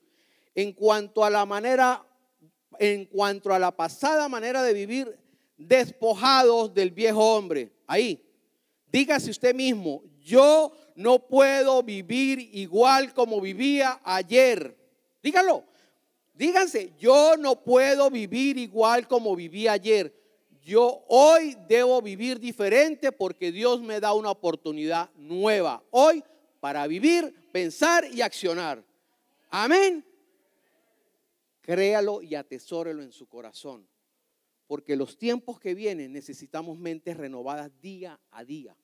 en 0.54 0.72
cuanto 0.72 1.24
a 1.24 1.30
la 1.30 1.46
manera, 1.46 2.04
en 2.78 3.04
cuanto 3.06 3.52
a 3.52 3.58
la 3.58 3.70
pasada 3.70 4.28
manera 4.28 4.62
de 4.62 4.72
vivir, 4.72 5.18
despojados 5.56 6.72
del 6.72 6.90
viejo 6.90 7.36
hombre. 7.36 7.70
Ahí, 7.86 8.22
dígase 8.90 9.30
usted 9.30 9.54
mismo, 9.54 10.02
yo 10.20 10.72
no 10.94 11.18
puedo 11.18 11.82
vivir 11.82 12.38
igual 12.52 13.12
como 13.14 13.40
vivía 13.40 14.00
ayer. 14.04 14.76
Dígalo. 15.22 15.64
Díganse, 16.38 16.92
yo 17.00 17.36
no 17.36 17.56
puedo 17.64 18.10
vivir 18.10 18.58
igual 18.58 19.08
como 19.08 19.34
viví 19.34 19.66
ayer. 19.66 20.14
Yo 20.62 21.02
hoy 21.08 21.56
debo 21.66 22.00
vivir 22.00 22.38
diferente 22.38 23.10
porque 23.10 23.50
Dios 23.50 23.80
me 23.80 23.98
da 23.98 24.12
una 24.12 24.30
oportunidad 24.30 25.10
nueva 25.16 25.82
hoy 25.90 26.22
para 26.60 26.86
vivir, 26.86 27.34
pensar 27.50 28.04
y 28.12 28.20
accionar. 28.20 28.84
Amén. 29.50 30.04
Créalo 31.68 32.22
y 32.22 32.34
atesórelo 32.34 33.02
en 33.02 33.12
su 33.12 33.28
corazón. 33.28 33.86
Porque 34.66 34.96
los 34.96 35.18
tiempos 35.18 35.60
que 35.60 35.74
vienen 35.74 36.14
necesitamos 36.14 36.78
mentes 36.78 37.14
renovadas 37.14 37.70
día 37.82 38.18
a 38.30 38.42
día. 38.42 38.74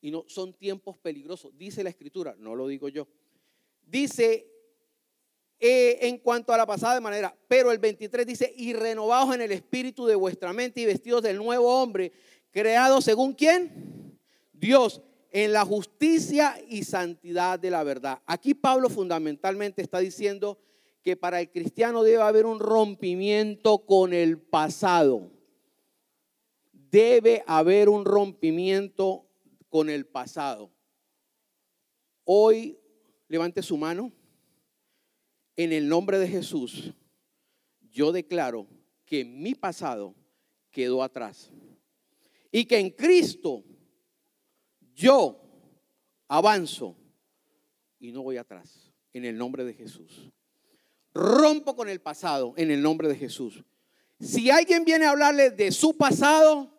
Y 0.00 0.12
no 0.12 0.24
son 0.28 0.54
tiempos 0.54 0.96
peligrosos, 0.98 1.58
dice 1.58 1.82
la 1.82 1.90
escritura, 1.90 2.36
no 2.38 2.54
lo 2.54 2.68
digo 2.68 2.88
yo. 2.88 3.08
Dice 3.82 4.46
eh, 5.58 5.98
en 6.02 6.18
cuanto 6.18 6.52
a 6.52 6.56
la 6.56 6.64
pasada 6.64 7.00
manera, 7.00 7.36
pero 7.48 7.72
el 7.72 7.78
23 7.78 8.24
dice, 8.24 8.54
y 8.56 8.72
renovados 8.72 9.34
en 9.34 9.40
el 9.40 9.50
espíritu 9.50 10.06
de 10.06 10.14
vuestra 10.14 10.52
mente 10.52 10.82
y 10.82 10.86
vestidos 10.86 11.24
del 11.24 11.38
nuevo 11.38 11.82
hombre, 11.82 12.12
creado 12.52 13.00
según 13.00 13.32
quién? 13.32 14.16
Dios, 14.52 15.02
en 15.32 15.52
la 15.52 15.64
justicia 15.64 16.56
y 16.68 16.84
santidad 16.84 17.58
de 17.58 17.70
la 17.70 17.82
verdad. 17.82 18.22
Aquí 18.26 18.54
Pablo 18.54 18.88
fundamentalmente 18.90 19.82
está 19.82 19.98
diciendo 19.98 20.56
que 21.06 21.16
para 21.16 21.40
el 21.40 21.52
cristiano 21.52 22.02
debe 22.02 22.20
haber 22.20 22.46
un 22.46 22.58
rompimiento 22.58 23.86
con 23.86 24.12
el 24.12 24.40
pasado. 24.40 25.30
Debe 26.72 27.44
haber 27.46 27.88
un 27.88 28.04
rompimiento 28.04 29.24
con 29.68 29.88
el 29.88 30.04
pasado. 30.04 30.72
Hoy 32.24 32.80
levante 33.28 33.62
su 33.62 33.76
mano 33.76 34.12
en 35.54 35.72
el 35.72 35.88
nombre 35.88 36.18
de 36.18 36.26
Jesús, 36.26 36.92
yo 37.92 38.10
declaro 38.10 38.66
que 39.04 39.24
mi 39.24 39.54
pasado 39.54 40.12
quedó 40.72 41.04
atrás 41.04 41.52
y 42.50 42.64
que 42.64 42.80
en 42.80 42.90
Cristo 42.90 43.62
yo 44.92 45.40
avanzo 46.26 46.96
y 48.00 48.10
no 48.10 48.24
voy 48.24 48.38
atrás 48.38 48.92
en 49.12 49.24
el 49.24 49.38
nombre 49.38 49.62
de 49.62 49.72
Jesús. 49.72 50.32
Rompo 51.16 51.74
con 51.74 51.88
el 51.88 52.00
pasado 52.02 52.52
en 52.58 52.70
el 52.70 52.82
nombre 52.82 53.08
de 53.08 53.16
Jesús. 53.16 53.64
Si 54.20 54.50
alguien 54.50 54.84
viene 54.84 55.06
a 55.06 55.10
hablarle 55.10 55.48
de 55.50 55.72
su 55.72 55.96
pasado, 55.96 56.70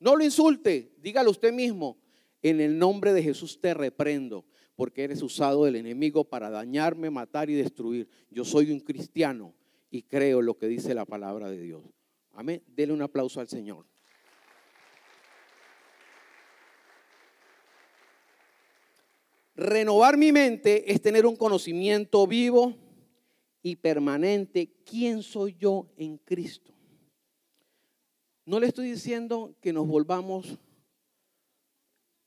no 0.00 0.16
lo 0.16 0.24
insulte, 0.24 0.92
dígalo 0.98 1.30
usted 1.30 1.52
mismo. 1.52 1.96
En 2.42 2.60
el 2.60 2.78
nombre 2.78 3.12
de 3.12 3.22
Jesús 3.22 3.60
te 3.60 3.74
reprendo 3.74 4.44
porque 4.74 5.04
eres 5.04 5.22
usado 5.22 5.64
del 5.64 5.76
enemigo 5.76 6.24
para 6.24 6.50
dañarme, 6.50 7.10
matar 7.10 7.48
y 7.48 7.54
destruir. 7.54 8.08
Yo 8.28 8.44
soy 8.44 8.72
un 8.72 8.80
cristiano 8.80 9.54
y 9.88 10.02
creo 10.02 10.42
lo 10.42 10.58
que 10.58 10.66
dice 10.66 10.92
la 10.92 11.04
palabra 11.04 11.48
de 11.48 11.60
Dios. 11.60 11.84
Amén. 12.32 12.64
Dele 12.66 12.92
un 12.92 13.02
aplauso 13.02 13.38
al 13.38 13.46
Señor. 13.46 13.86
Renovar 19.54 20.16
mi 20.16 20.32
mente 20.32 20.92
es 20.92 21.00
tener 21.00 21.24
un 21.24 21.36
conocimiento 21.36 22.26
vivo 22.26 22.85
y 23.66 23.76
permanente. 23.76 24.70
¿Quién 24.84 25.22
soy 25.22 25.56
yo 25.58 25.88
en 25.96 26.18
Cristo? 26.18 26.72
No 28.44 28.60
le 28.60 28.68
estoy 28.68 28.90
diciendo 28.90 29.56
que 29.60 29.72
nos 29.72 29.86
volvamos 29.86 30.58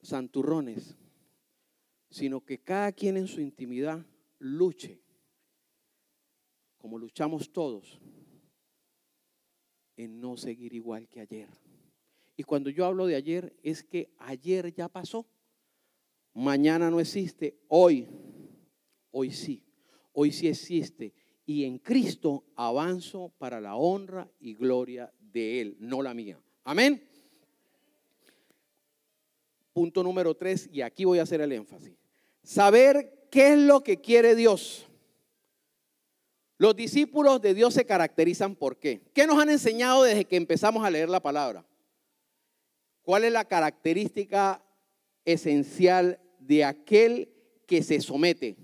santurrones 0.02 0.98
sino 2.10 2.44
que 2.44 2.60
cada 2.60 2.92
quien 2.92 3.18
en 3.18 3.28
su 3.28 3.40
intimidad 3.40 4.06
luche, 4.40 5.00
como 6.78 6.98
luchamos 6.98 7.52
todos, 7.52 8.00
en 9.96 10.20
no 10.20 10.38
seguir 10.38 10.74
igual 10.74 11.08
que 11.08 11.20
ayer. 11.20 11.50
Y 12.36 12.44
cuando 12.44 12.70
yo 12.70 12.86
hablo 12.86 13.06
de 13.06 13.16
ayer, 13.16 13.56
es 13.62 13.84
que 13.84 14.10
ayer 14.18 14.74
ya 14.74 14.88
pasó, 14.88 15.28
mañana 16.34 16.90
no 16.90 17.00
existe, 17.00 17.60
hoy, 17.68 18.08
hoy 19.12 19.32
sí, 19.32 19.64
hoy 20.14 20.32
sí 20.32 20.48
existe. 20.48 21.14
Y 21.50 21.66
en 21.66 21.80
Cristo 21.80 22.44
avanzo 22.56 23.34
para 23.40 23.60
la 23.60 23.76
honra 23.76 24.30
y 24.40 24.54
gloria 24.54 25.12
de 25.20 25.62
Él, 25.62 25.78
no 25.80 26.04
la 26.04 26.14
mía. 26.14 26.40
Amén. 26.64 27.04
Punto 29.74 30.04
número 30.04 30.38
tres, 30.38 30.70
y 30.72 30.82
aquí 30.82 31.06
voy 31.06 31.18
a 31.18 31.24
hacer 31.24 31.42
el 31.42 31.52
énfasis. 31.52 31.98
Saber 32.44 33.28
qué 33.32 33.54
es 33.54 33.58
lo 33.58 33.82
que 33.82 34.00
quiere 34.00 34.36
Dios. 34.36 34.86
Los 36.60 36.76
discípulos 36.76 37.42
de 37.42 37.56
Dios 37.56 37.74
se 37.74 37.84
caracterizan 37.84 38.56
por 38.56 38.78
qué. 38.78 39.02
¿Qué 39.16 39.26
nos 39.26 39.40
han 39.40 39.50
enseñado 39.50 40.04
desde 40.04 40.26
que 40.26 40.36
empezamos 40.36 40.86
a 40.86 40.92
leer 40.92 41.10
la 41.10 41.20
palabra? 41.20 41.66
¿Cuál 43.02 43.24
es 43.24 43.34
la 43.34 43.46
característica 43.46 44.64
esencial 45.26 46.22
de 46.38 46.64
aquel 46.64 47.34
que 47.66 47.82
se 47.82 48.02
somete 48.02 48.56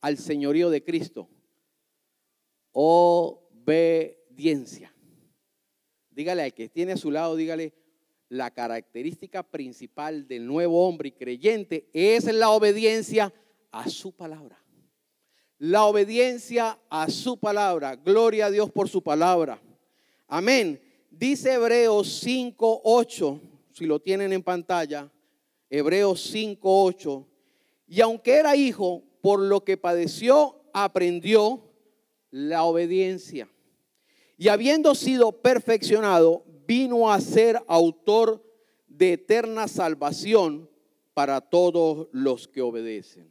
al 0.00 0.16
señorío 0.16 0.70
de 0.70 0.84
Cristo? 0.84 1.28
Obediencia. 2.72 4.14
Dígale 6.10 6.42
al 6.42 6.52
que 6.54 6.68
tiene 6.68 6.92
a 6.92 6.96
su 6.96 7.10
lado, 7.10 7.36
dígale, 7.36 7.72
la 8.28 8.50
característica 8.50 9.42
principal 9.42 10.28
del 10.28 10.46
nuevo 10.46 10.86
hombre 10.86 11.08
y 11.08 11.12
creyente 11.12 11.88
es 11.92 12.24
la 12.24 12.50
obediencia 12.50 13.32
a 13.70 13.88
su 13.88 14.12
palabra. 14.12 14.58
La 15.58 15.84
obediencia 15.86 16.78
a 16.88 17.08
su 17.10 17.38
palabra. 17.38 17.96
Gloria 17.96 18.46
a 18.46 18.50
Dios 18.50 18.70
por 18.70 18.88
su 18.88 19.02
palabra. 19.02 19.60
Amén. 20.26 20.80
Dice 21.10 21.54
Hebreos 21.54 22.24
5.8, 22.24 23.40
si 23.72 23.86
lo 23.86 23.98
tienen 24.00 24.32
en 24.32 24.42
pantalla, 24.42 25.10
Hebreos 25.70 26.32
5.8, 26.34 27.26
y 27.88 28.00
aunque 28.00 28.34
era 28.34 28.54
hijo, 28.54 29.02
por 29.20 29.40
lo 29.40 29.64
que 29.64 29.76
padeció, 29.76 30.60
aprendió 30.72 31.67
la 32.30 32.64
obediencia. 32.64 33.48
Y 34.36 34.48
habiendo 34.48 34.94
sido 34.94 35.32
perfeccionado, 35.32 36.44
vino 36.66 37.10
a 37.10 37.20
ser 37.20 37.62
autor 37.66 38.44
de 38.86 39.14
eterna 39.14 39.68
salvación 39.68 40.70
para 41.14 41.40
todos 41.40 42.08
los 42.12 42.46
que 42.46 42.60
obedecen. 42.60 43.30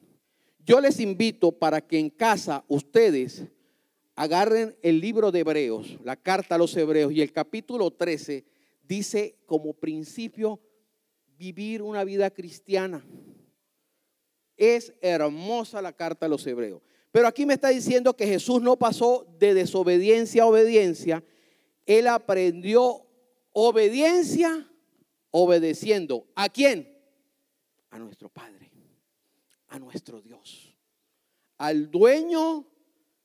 Yo 0.66 0.82
les 0.82 1.00
invito 1.00 1.54
para 1.54 1.80
que 1.80 2.00
en 2.00 2.10
casa 2.10 2.66
ustedes 2.68 3.46
agarren 4.16 4.76
el 4.82 5.00
libro 5.00 5.32
de 5.32 5.40
Hebreos, 5.40 5.98
la 6.04 6.16
carta 6.16 6.56
a 6.56 6.58
los 6.58 6.76
Hebreos, 6.76 7.14
y 7.14 7.22
el 7.22 7.32
capítulo 7.32 7.92
13 7.92 8.44
dice 8.84 9.38
como 9.46 9.74
principio 9.74 10.60
vivir 11.38 11.82
una 11.82 12.04
vida 12.04 12.32
cristiana. 12.32 13.06
Es 14.58 14.92
hermosa 15.02 15.82
la 15.82 15.94
carta 15.94 16.26
a 16.26 16.30
los 16.30 16.46
Hebreos. 16.48 16.82
Pero 17.18 17.30
aquí 17.30 17.48
me 17.48 17.56
está 17.56 17.70
diciendo 17.70 18.16
que 18.16 18.28
Jesús 18.28 18.62
no 18.62 18.78
pasó 18.78 19.26
de 19.40 19.56
desobediencia 19.56 20.44
a 20.44 20.46
obediencia. 20.46 21.24
Él 21.88 22.06
aprendió 22.06 23.08
Obediencia, 23.54 24.70
obedeciendo. 25.32 26.28
¿A 26.36 26.48
quién? 26.48 26.96
A 27.90 27.98
nuestro 27.98 28.30
Padre, 28.30 28.70
a 29.70 29.80
nuestro 29.80 30.22
Dios, 30.22 30.78
al 31.58 31.90
dueño 31.90 32.68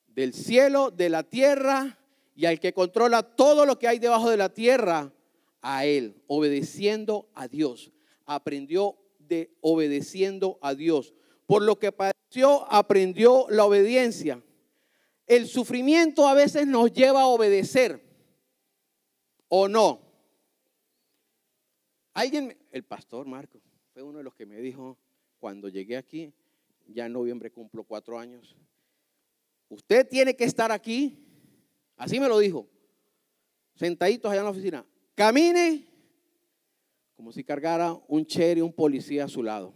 del 0.06 0.32
cielo, 0.32 0.90
de 0.90 1.10
la 1.10 1.22
tierra 1.22 1.98
y 2.34 2.46
al 2.46 2.60
que 2.60 2.72
controla 2.72 3.22
todo 3.22 3.66
lo 3.66 3.78
que 3.78 3.88
hay 3.88 3.98
debajo 3.98 4.30
de 4.30 4.38
la 4.38 4.54
tierra, 4.54 5.12
a 5.60 5.84
Él, 5.84 6.16
obedeciendo 6.28 7.28
a 7.34 7.46
Dios. 7.46 7.92
Aprendió 8.24 8.96
de 9.18 9.54
obedeciendo 9.60 10.58
a 10.62 10.74
Dios. 10.74 11.12
Por 11.44 11.60
lo 11.60 11.78
que 11.78 11.92
aprendió 12.68 13.46
la 13.50 13.64
obediencia. 13.64 14.42
El 15.26 15.46
sufrimiento 15.46 16.26
a 16.26 16.34
veces 16.34 16.66
nos 16.66 16.92
lleva 16.92 17.22
a 17.22 17.26
obedecer, 17.26 18.02
¿o 19.48 19.68
no? 19.68 20.00
Alguien, 22.14 22.56
el 22.70 22.84
pastor 22.84 23.26
Marco, 23.26 23.60
fue 23.92 24.02
uno 24.02 24.18
de 24.18 24.24
los 24.24 24.34
que 24.34 24.46
me 24.46 24.60
dijo 24.60 24.98
cuando 25.38 25.68
llegué 25.68 25.96
aquí, 25.96 26.32
ya 26.86 27.06
en 27.06 27.12
noviembre 27.12 27.50
cumplo 27.50 27.84
cuatro 27.84 28.18
años, 28.18 28.56
usted 29.68 30.06
tiene 30.08 30.36
que 30.36 30.44
estar 30.44 30.72
aquí, 30.72 31.18
así 31.96 32.20
me 32.20 32.28
lo 32.28 32.38
dijo, 32.38 32.68
sentaditos 33.74 34.30
allá 34.30 34.40
en 34.40 34.44
la 34.44 34.50
oficina, 34.50 34.86
camine 35.14 35.92
como 37.22 37.30
si 37.30 37.44
cargara 37.44 37.96
un 38.08 38.26
cherry, 38.26 38.60
un 38.60 38.72
policía 38.72 39.26
a 39.26 39.28
su 39.28 39.44
lado. 39.44 39.72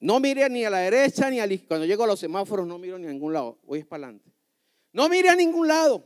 No 0.00 0.18
mire 0.18 0.48
ni 0.48 0.64
a 0.64 0.70
la 0.70 0.78
derecha 0.78 1.28
ni 1.28 1.40
a 1.40 1.46
la 1.46 1.58
Cuando 1.68 1.84
llego 1.84 2.04
a 2.04 2.06
los 2.06 2.18
semáforos 2.18 2.66
no 2.66 2.78
miro 2.78 2.98
ni 2.98 3.06
a 3.06 3.10
ningún 3.10 3.34
lado. 3.34 3.58
Voy 3.64 3.80
es 3.80 3.86
para 3.86 4.06
adelante. 4.06 4.32
No 4.92 5.08
mire 5.08 5.28
a 5.28 5.36
ningún 5.36 5.68
lado. 5.68 6.02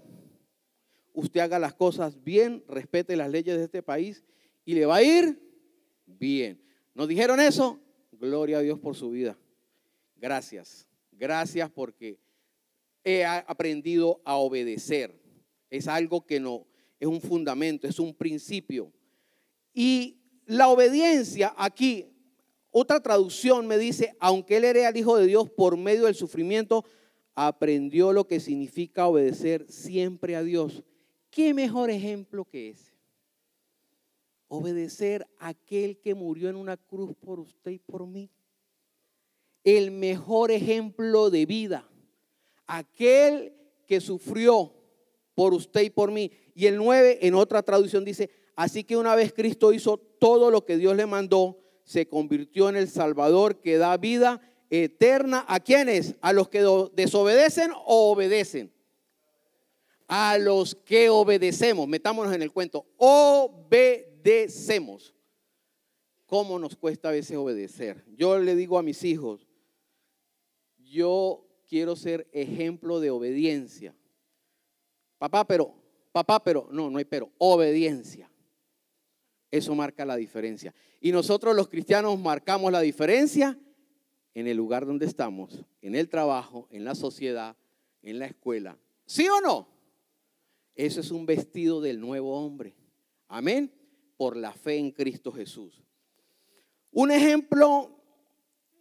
Usted 1.12 1.40
haga 1.40 1.60
las 1.60 1.74
cosas 1.74 2.22
bien, 2.22 2.64
respete 2.66 3.14
las 3.14 3.30
leyes 3.30 3.56
de 3.56 3.64
este 3.64 3.82
país 3.82 4.24
y 4.64 4.74
le 4.74 4.84
va 4.84 4.96
a 4.96 5.02
ir 5.02 5.40
bien. 6.06 6.60
¿Nos 6.92 7.06
dijeron 7.06 7.38
eso? 7.38 7.78
Gloria 8.10 8.58
a 8.58 8.62
Dios 8.62 8.80
por 8.80 8.96
su 8.96 9.10
vida. 9.10 9.38
Gracias. 10.16 10.88
Gracias 11.12 11.70
porque 11.70 12.18
he 13.04 13.24
aprendido 13.24 14.20
a 14.24 14.36
obedecer. 14.36 15.14
Es 15.70 15.86
algo 15.86 16.26
que 16.26 16.40
no, 16.40 16.66
es 16.98 17.06
un 17.06 17.20
fundamento, 17.20 17.86
es 17.86 18.00
un 18.00 18.12
principio. 18.12 18.92
Y 19.72 20.18
la 20.46 20.68
obediencia 20.68 21.54
aquí 21.56 22.13
otra 22.76 22.98
traducción 23.00 23.68
me 23.68 23.78
dice, 23.78 24.16
aunque 24.18 24.56
él 24.56 24.64
era 24.64 24.88
el 24.88 24.96
Hijo 24.96 25.16
de 25.16 25.28
Dios 25.28 25.48
por 25.48 25.76
medio 25.76 26.06
del 26.06 26.16
sufrimiento, 26.16 26.84
aprendió 27.36 28.12
lo 28.12 28.26
que 28.26 28.40
significa 28.40 29.06
obedecer 29.06 29.64
siempre 29.70 30.34
a 30.34 30.42
Dios. 30.42 30.82
¿Qué 31.30 31.54
mejor 31.54 31.88
ejemplo 31.90 32.44
que 32.44 32.70
ese? 32.70 32.92
Obedecer 34.48 35.24
a 35.38 35.50
aquel 35.50 36.00
que 36.00 36.16
murió 36.16 36.48
en 36.48 36.56
una 36.56 36.76
cruz 36.76 37.14
por 37.14 37.38
usted 37.38 37.70
y 37.70 37.78
por 37.78 38.08
mí. 38.08 38.28
El 39.62 39.92
mejor 39.92 40.50
ejemplo 40.50 41.30
de 41.30 41.46
vida. 41.46 41.88
Aquel 42.66 43.52
que 43.86 44.00
sufrió 44.00 44.74
por 45.36 45.54
usted 45.54 45.82
y 45.82 45.90
por 45.90 46.10
mí. 46.10 46.32
Y 46.56 46.66
el 46.66 46.78
9 46.78 47.20
en 47.22 47.34
otra 47.36 47.62
traducción 47.62 48.04
dice, 48.04 48.30
así 48.56 48.82
que 48.82 48.96
una 48.96 49.14
vez 49.14 49.32
Cristo 49.32 49.72
hizo 49.72 49.96
todo 49.96 50.50
lo 50.50 50.64
que 50.64 50.76
Dios 50.76 50.96
le 50.96 51.06
mandó, 51.06 51.63
se 51.84 52.08
convirtió 52.08 52.68
en 52.68 52.76
el 52.76 52.88
Salvador 52.88 53.60
que 53.60 53.78
da 53.78 53.96
vida 53.96 54.40
eterna. 54.70 55.44
¿A 55.46 55.60
quiénes? 55.60 56.16
¿A 56.20 56.32
los 56.32 56.48
que 56.48 56.64
desobedecen 56.94 57.70
o 57.86 58.10
obedecen? 58.10 58.72
A 60.08 60.38
los 60.38 60.74
que 60.74 61.08
obedecemos. 61.10 61.86
Metámonos 61.86 62.34
en 62.34 62.42
el 62.42 62.50
cuento. 62.52 62.86
Obedecemos. 62.96 63.94
¿Cómo 66.26 66.58
nos 66.58 66.74
cuesta 66.74 67.10
a 67.10 67.12
veces 67.12 67.36
obedecer? 67.36 68.04
Yo 68.16 68.38
le 68.38 68.56
digo 68.56 68.78
a 68.78 68.82
mis 68.82 69.04
hijos, 69.04 69.46
yo 70.78 71.46
quiero 71.68 71.96
ser 71.96 72.26
ejemplo 72.32 72.98
de 72.98 73.10
obediencia. 73.10 73.94
Papá, 75.18 75.46
pero, 75.46 75.74
papá, 76.12 76.42
pero, 76.42 76.66
no, 76.70 76.88
no 76.90 76.98
hay 76.98 77.04
pero, 77.04 77.30
obediencia. 77.38 78.30
Eso 79.54 79.72
marca 79.76 80.04
la 80.04 80.16
diferencia. 80.16 80.74
Y 81.00 81.12
nosotros 81.12 81.54
los 81.54 81.68
cristianos 81.68 82.18
marcamos 82.18 82.72
la 82.72 82.80
diferencia 82.80 83.56
en 84.34 84.48
el 84.48 84.56
lugar 84.56 84.84
donde 84.84 85.06
estamos, 85.06 85.64
en 85.80 85.94
el 85.94 86.08
trabajo, 86.08 86.66
en 86.72 86.84
la 86.84 86.96
sociedad, 86.96 87.56
en 88.02 88.18
la 88.18 88.26
escuela. 88.26 88.76
¿Sí 89.06 89.28
o 89.28 89.40
no? 89.40 89.68
Eso 90.74 90.98
es 90.98 91.12
un 91.12 91.24
vestido 91.24 91.80
del 91.80 92.00
nuevo 92.00 92.36
hombre. 92.36 92.74
Amén. 93.28 93.72
Por 94.16 94.36
la 94.36 94.52
fe 94.52 94.76
en 94.76 94.90
Cristo 94.90 95.30
Jesús. 95.30 95.84
Un 96.90 97.12
ejemplo, 97.12 97.96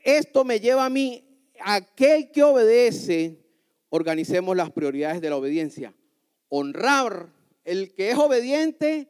esto 0.03 0.43
me 0.43 0.59
lleva 0.59 0.87
a 0.87 0.89
mí, 0.89 1.23
aquel 1.59 2.31
que 2.31 2.41
obedece, 2.41 3.45
organicemos 3.89 4.57
las 4.57 4.71
prioridades 4.71 5.21
de 5.21 5.29
la 5.29 5.37
obediencia. 5.37 5.93
Honrar, 6.49 7.31
el 7.63 7.93
que 7.93 8.09
es 8.09 8.17
obediente, 8.17 9.07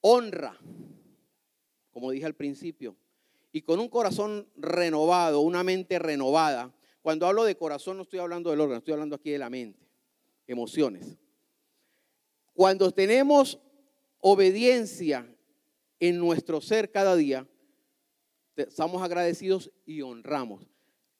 honra 0.00 0.56
como 1.94 2.10
dije 2.10 2.26
al 2.26 2.34
principio, 2.34 2.96
y 3.52 3.62
con 3.62 3.78
un 3.78 3.88
corazón 3.88 4.48
renovado, 4.56 5.40
una 5.40 5.62
mente 5.62 6.00
renovada. 6.00 6.74
Cuando 7.02 7.24
hablo 7.24 7.44
de 7.44 7.56
corazón 7.56 7.96
no 7.96 8.02
estoy 8.02 8.18
hablando 8.18 8.50
del 8.50 8.60
órgano, 8.60 8.78
estoy 8.78 8.94
hablando 8.94 9.14
aquí 9.14 9.30
de 9.30 9.38
la 9.38 9.48
mente, 9.48 9.86
emociones. 10.48 11.16
Cuando 12.52 12.90
tenemos 12.90 13.60
obediencia 14.18 15.24
en 16.00 16.18
nuestro 16.18 16.60
ser 16.60 16.90
cada 16.90 17.14
día, 17.14 17.46
estamos 18.56 19.00
agradecidos 19.00 19.70
y 19.86 20.02
honramos. 20.02 20.66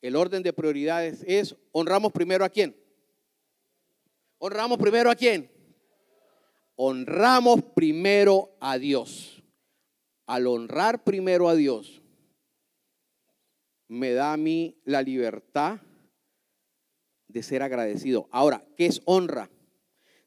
El 0.03 0.17
orden 0.17 0.43
de 0.43 0.53
prioridades 0.53 1.25
es, 1.29 1.55
honramos 1.71 2.11
primero 2.11 2.45
a 2.45 2.49
quién. 2.49 2.77
Honramos 4.39 4.79
primero 4.79 5.09
a 5.09 5.15
quién. 5.15 5.49
Honramos 6.75 7.63
primero 7.77 8.57
a 8.59 8.77
Dios 8.77 9.34
al 10.27 10.47
honrar 10.47 11.05
primero 11.05 11.49
a 11.49 11.55
Dios, 11.55 12.03
me 13.89 14.13
da 14.13 14.33
a 14.33 14.37
mí 14.37 14.81
la 14.85 15.03
libertad 15.03 15.81
de 17.29 17.43
ser 17.43 17.63
agradecido. 17.63 18.29
Ahora, 18.31 18.65
¿qué 18.77 18.87
es 18.87 19.03
honra? 19.05 19.51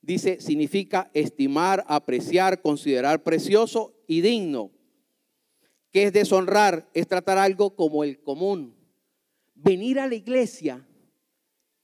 Dice, 0.02 0.40
significa 0.40 1.10
estimar, 1.14 1.84
apreciar, 1.88 2.62
considerar 2.62 3.24
precioso 3.24 3.96
y 4.08 4.22
digno. 4.22 4.72
¿Qué 5.92 6.04
es 6.04 6.14
deshonrar? 6.14 6.90
Es 6.94 7.08
tratar 7.08 7.38
algo 7.38 7.76
como 7.76 8.04
el 8.04 8.22
común. 8.22 8.76
Venir 9.56 10.00
a 10.00 10.08
la 10.08 10.16
iglesia 10.16 10.88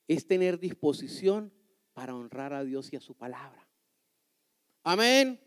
es 0.08 0.28
tener 0.28 0.60
disposición 0.60 1.52
para 1.94 2.16
honrar 2.16 2.54
a 2.54 2.64
Dios 2.64 2.94
y 2.94 2.96
a 2.96 3.02
su 3.02 3.16
palabra. 3.16 3.68
Amén 4.84 5.40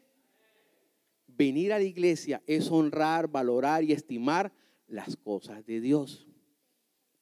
venir 1.37 1.73
a 1.73 1.79
la 1.79 1.85
iglesia 1.85 2.43
es 2.47 2.71
honrar, 2.71 3.29
valorar 3.29 3.85
y 3.85 3.93
estimar 3.93 4.53
las 4.87 5.17
cosas 5.17 5.65
de 5.67 5.81
Dios. 5.81 6.27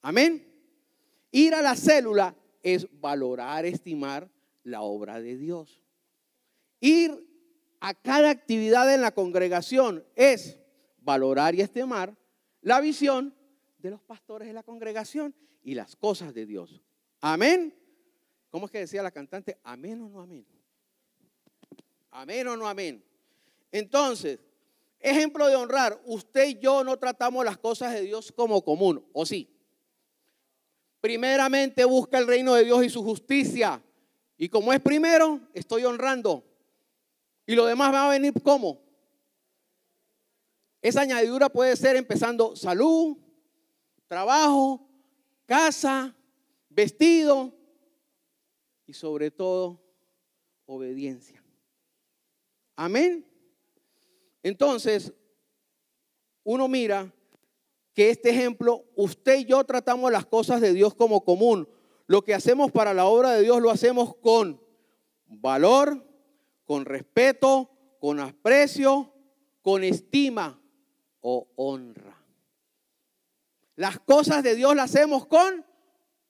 Amén. 0.01 0.47
Ir 1.31 1.55
a 1.55 1.63
la 1.63 1.75
célula 1.75 2.37
es 2.63 2.87
valorar, 3.01 3.65
estimar 3.67 4.31
la 4.63 4.83
obra 4.83 5.21
de 5.21 5.37
Dios. 5.37 5.81
Ir 6.81 7.27
a 7.81 7.95
cada 7.95 8.31
actividad 8.31 8.93
en 8.95 9.03
la 9.03 9.13
congregación 9.13 10.05
es 10.15 10.59
valorar 10.99 11.55
y 11.55 11.61
estimar 11.61 12.17
la 12.63 12.81
visión 12.81 13.35
de 13.79 13.91
los 13.91 14.03
pastores 14.03 14.49
de 14.49 14.55
la 14.55 14.63
congregación 14.63 15.35
y 15.63 15.75
las 15.75 15.97
cosas 15.97 16.33
de 16.33 16.47
Dios. 16.47 16.83
Amén. 17.21 17.75
¿Cómo 18.51 18.67
es 18.67 18.73
que 18.73 18.79
decía 18.79 19.03
la 19.03 19.11
cantante? 19.11 19.59
Amén 19.65 20.01
o 20.01 20.09
no 20.09 20.21
amén. 20.21 20.47
Amén 22.11 22.49
o 22.49 22.57
no 22.57 22.69
amén. 22.69 23.05
Entonces, 23.75 24.39
ejemplo 25.01 25.49
de 25.49 25.57
honrar, 25.57 26.01
usted 26.05 26.47
y 26.47 26.61
yo 26.61 26.85
no 26.85 26.97
tratamos 26.97 27.45
las 27.45 27.59
cosas 27.59 27.93
de 27.93 28.03
Dios 28.03 28.31
como 28.31 28.63
común, 28.63 29.05
¿o 29.13 29.27
sí? 29.27 29.51
Primeramente 31.01 31.85
busca 31.85 32.19
el 32.19 32.29
reino 32.29 32.55
de 32.55 32.67
Dios 32.67 32.85
y 32.85 32.89
su 32.89 33.03
justicia. 33.03 33.83
Y 34.39 34.49
como 34.49 34.73
es 34.73 34.79
primero, 34.79 35.41
estoy 35.53 35.85
honrando. 35.85 36.45
Y 37.47 37.57
lo 37.57 37.67
demás 37.67 37.93
va 37.93 38.07
a 38.07 38.11
venir 38.11 38.33
como. 38.45 38.81
Esa 40.81 41.01
añadidura 41.01 41.49
puede 41.49 41.75
ser 41.75 41.97
empezando 41.97 42.55
salud, 42.55 43.17
trabajo, 44.07 44.89
casa, 45.47 46.15
vestido 46.69 47.53
y 48.87 48.93
sobre 48.93 49.33
todo 49.33 49.83
obediencia. 50.65 51.43
Amén. 52.77 53.34
Entonces, 54.45 55.13
uno 56.45 56.69
mira 56.69 57.13
que 57.95 58.11
este 58.11 58.31
ejemplo, 58.31 58.85
usted 58.95 59.39
y 59.39 59.47
yo 59.47 59.65
tratamos 59.65 60.13
las 60.13 60.27
cosas 60.27 60.61
de 60.61 60.75
Dios 60.75 60.95
como 60.95 61.25
común. 61.25 61.67
Lo 62.07 62.23
que 62.23 62.35
hacemos 62.35 62.71
para 62.71 62.93
la 62.93 63.07
obra 63.07 63.33
de 63.33 63.43
Dios 63.43 63.63
lo 63.63 63.71
hacemos 63.71 64.15
con 64.17 64.61
valor, 65.27 66.07
con 66.67 66.85
respeto, 66.85 67.71
con 68.01 68.21
aprecio, 68.21 69.15
con 69.63 69.83
estima 69.83 70.61
o 71.21 71.49
honra. 71.57 72.23
Las 73.77 73.99
cosas 74.01 74.43
de 74.43 74.57
Dios 74.57 74.77
las 74.77 74.91
hacemos 74.91 75.27
con 75.27 75.65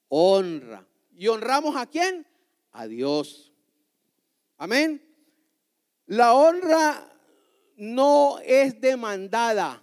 honra. 0.08 0.86
¿Y 1.16 1.26
honramos 1.26 1.74
a 1.74 1.86
quién? 1.86 2.28
A 2.70 2.86
Dios. 2.86 3.52
Amén. 4.56 5.02
La 6.06 6.34
honra 6.34 7.10
no 7.76 8.38
es 8.40 8.80
demandada 8.80 9.82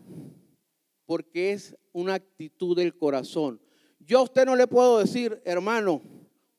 porque 1.06 1.52
es 1.52 1.76
una 1.92 2.16
actitud 2.16 2.76
del 2.76 2.98
corazón. 2.98 3.62
Yo 4.00 4.20
a 4.20 4.24
usted 4.24 4.46
no 4.46 4.56
le 4.56 4.68
puedo 4.68 5.00
decir, 5.00 5.42
hermano, 5.46 6.02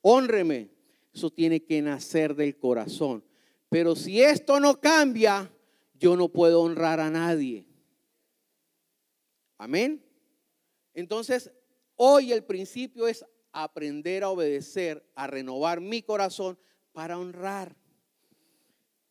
honreme. 0.01 0.69
Eso 1.13 1.29
tiene 1.29 1.63
que 1.63 1.81
nacer 1.81 2.35
del 2.35 2.57
corazón. 2.57 3.23
Pero 3.69 3.95
si 3.95 4.21
esto 4.21 4.59
no 4.59 4.79
cambia, 4.79 5.51
yo 5.93 6.15
no 6.15 6.29
puedo 6.29 6.61
honrar 6.61 6.99
a 6.99 7.09
nadie. 7.09 7.65
Amén. 9.57 10.03
Entonces, 10.93 11.51
hoy 11.95 12.31
el 12.31 12.43
principio 12.43 13.07
es 13.07 13.25
aprender 13.51 14.23
a 14.23 14.29
obedecer, 14.29 15.07
a 15.15 15.27
renovar 15.27 15.81
mi 15.81 16.01
corazón 16.01 16.57
para 16.91 17.17
honrar. 17.17 17.75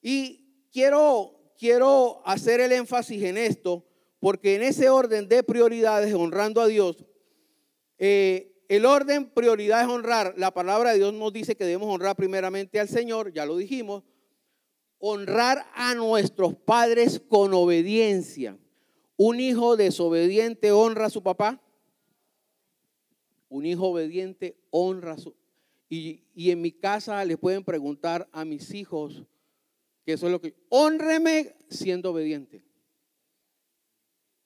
Y 0.01 0.69
quiero 0.73 1.42
quiero 1.63 2.21
hacer 2.25 2.59
el 2.59 2.73
énfasis 2.73 3.23
en 3.23 3.39
esto, 3.39 3.87
porque 4.19 4.57
en 4.57 4.63
ese 4.63 4.91
orden 4.91 5.29
de 5.29 5.45
prioridades, 5.45 6.13
honrando 6.13 6.61
a 6.61 6.67
Dios, 6.67 7.05
eh, 7.99 8.65
el 8.69 8.85
orden 8.85 9.31
prioridad 9.31 9.83
es 9.83 9.87
honrar. 9.87 10.35
La 10.37 10.53
palabra 10.53 10.91
de 10.91 10.99
Dios 10.99 11.15
nos 11.15 11.33
dice 11.33 11.55
que 11.55 11.65
debemos 11.65 11.95
honrar 11.95 12.17
primeramente 12.17 12.81
al 12.81 12.89
Señor, 12.89 13.33
ya 13.33 13.47
lo 13.47 13.57
dijimos. 13.57 14.03
Honrar 14.99 15.65
a 15.77 15.95
nuestros 15.95 16.57
padres 16.57 17.23
con 17.29 17.55
obediencia. 17.55 18.59
Un 19.17 19.39
hijo 19.39 19.77
desobediente 19.77 20.73
honra 20.73 21.07
a 21.07 21.11
su 21.11 21.23
papá. 21.23 21.63
Un 23.49 23.67
hijo 23.67 23.87
obediente 23.87 24.57
honra 24.71 25.13
a 25.13 25.19
su... 25.19 25.33
Y, 25.89 26.25
y 26.35 26.51
en 26.51 26.61
mi 26.61 26.73
casa 26.73 27.25
le 27.25 27.37
pueden 27.37 27.63
preguntar 27.63 28.29
a 28.33 28.45
mis 28.45 28.75
hijos, 28.75 29.23
que 30.05 30.15
eso 30.15 30.27
es 30.27 30.33
lo 30.33 30.41
que... 30.41 30.55
Honreme 30.69 31.57
siendo 31.69 32.11
obediente. 32.11 32.65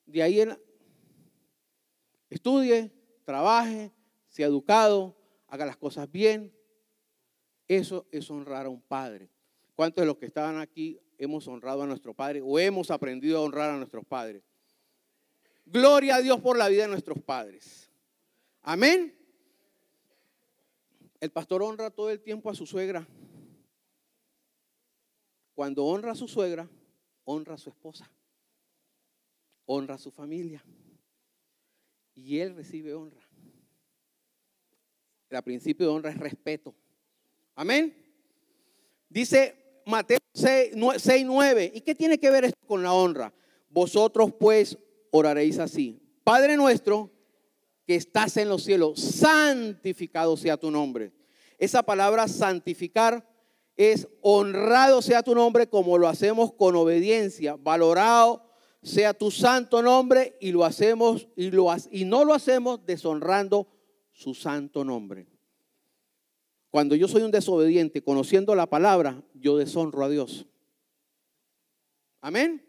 De 0.06 0.22
ahí 0.22 0.40
en... 0.40 0.58
Estudie, 2.28 2.92
trabaje, 3.24 3.92
sea 4.28 4.46
educado, 4.46 5.16
haga 5.48 5.64
las 5.66 5.76
cosas 5.76 6.10
bien. 6.10 6.52
Eso 7.68 8.06
es 8.10 8.30
honrar 8.30 8.66
a 8.66 8.68
un 8.68 8.80
padre. 8.80 9.30
¿Cuántos 9.74 10.02
de 10.02 10.06
los 10.06 10.16
que 10.16 10.26
estaban 10.26 10.58
aquí 10.58 11.00
hemos 11.18 11.46
honrado 11.48 11.82
a 11.82 11.86
nuestro 11.86 12.14
padre 12.14 12.40
o 12.42 12.58
hemos 12.58 12.90
aprendido 12.90 13.38
a 13.38 13.42
honrar 13.42 13.70
a 13.70 13.76
nuestros 13.76 14.04
padres? 14.04 14.42
Gloria 15.64 16.16
a 16.16 16.20
Dios 16.20 16.40
por 16.40 16.56
la 16.56 16.68
vida 16.68 16.82
de 16.82 16.88
nuestros 16.88 17.20
padres. 17.20 17.90
Amén. 18.62 19.16
El 21.20 21.30
pastor 21.30 21.62
honra 21.62 21.90
todo 21.90 22.10
el 22.10 22.20
tiempo 22.20 22.50
a 22.50 22.54
su 22.54 22.66
suegra. 22.66 23.06
Cuando 25.56 25.86
honra 25.86 26.12
a 26.12 26.14
su 26.14 26.28
suegra, 26.28 26.68
honra 27.24 27.54
a 27.54 27.58
su 27.58 27.70
esposa, 27.70 28.10
honra 29.64 29.94
a 29.94 29.98
su 29.98 30.10
familia. 30.10 30.62
Y 32.14 32.40
él 32.40 32.54
recibe 32.54 32.92
honra. 32.92 33.26
El 35.30 35.42
principio 35.42 35.86
de 35.86 35.92
honra 35.92 36.10
es 36.10 36.18
respeto. 36.18 36.74
Amén. 37.54 37.96
Dice 39.08 39.82
Mateo 39.86 40.18
6, 40.34 40.74
9. 41.24 41.72
¿Y 41.74 41.80
qué 41.80 41.94
tiene 41.94 42.18
que 42.18 42.28
ver 42.28 42.44
esto 42.44 42.66
con 42.66 42.82
la 42.82 42.92
honra? 42.92 43.32
Vosotros 43.70 44.34
pues 44.38 44.76
oraréis 45.10 45.58
así. 45.58 45.98
Padre 46.22 46.58
nuestro 46.58 47.10
que 47.86 47.94
estás 47.94 48.36
en 48.36 48.50
los 48.50 48.62
cielos, 48.62 49.00
santificado 49.00 50.36
sea 50.36 50.58
tu 50.58 50.70
nombre. 50.70 51.12
Esa 51.56 51.82
palabra 51.82 52.28
santificar 52.28 53.26
es 53.76 54.08
honrado 54.22 55.02
sea 55.02 55.22
tu 55.22 55.34
nombre 55.34 55.68
como 55.68 55.98
lo 55.98 56.08
hacemos 56.08 56.52
con 56.52 56.76
obediencia, 56.76 57.56
valorado 57.56 58.42
sea 58.82 59.12
tu 59.14 59.30
santo 59.30 59.82
nombre 59.82 60.36
y 60.40 60.52
lo 60.52 60.64
hacemos 60.64 61.28
y, 61.36 61.50
y 61.90 62.04
no 62.04 62.24
lo 62.24 62.34
hacemos 62.34 62.84
deshonrando 62.86 63.68
su 64.12 64.34
santo 64.34 64.84
nombre. 64.84 65.28
Cuando 66.70 66.94
yo 66.94 67.08
soy 67.08 67.22
un 67.22 67.30
desobediente, 67.30 68.02
conociendo 68.02 68.54
la 68.54 68.66
palabra, 68.66 69.22
yo 69.34 69.56
deshonro 69.56 70.04
a 70.04 70.08
Dios. 70.08 70.46
¿Amén? 72.20 72.66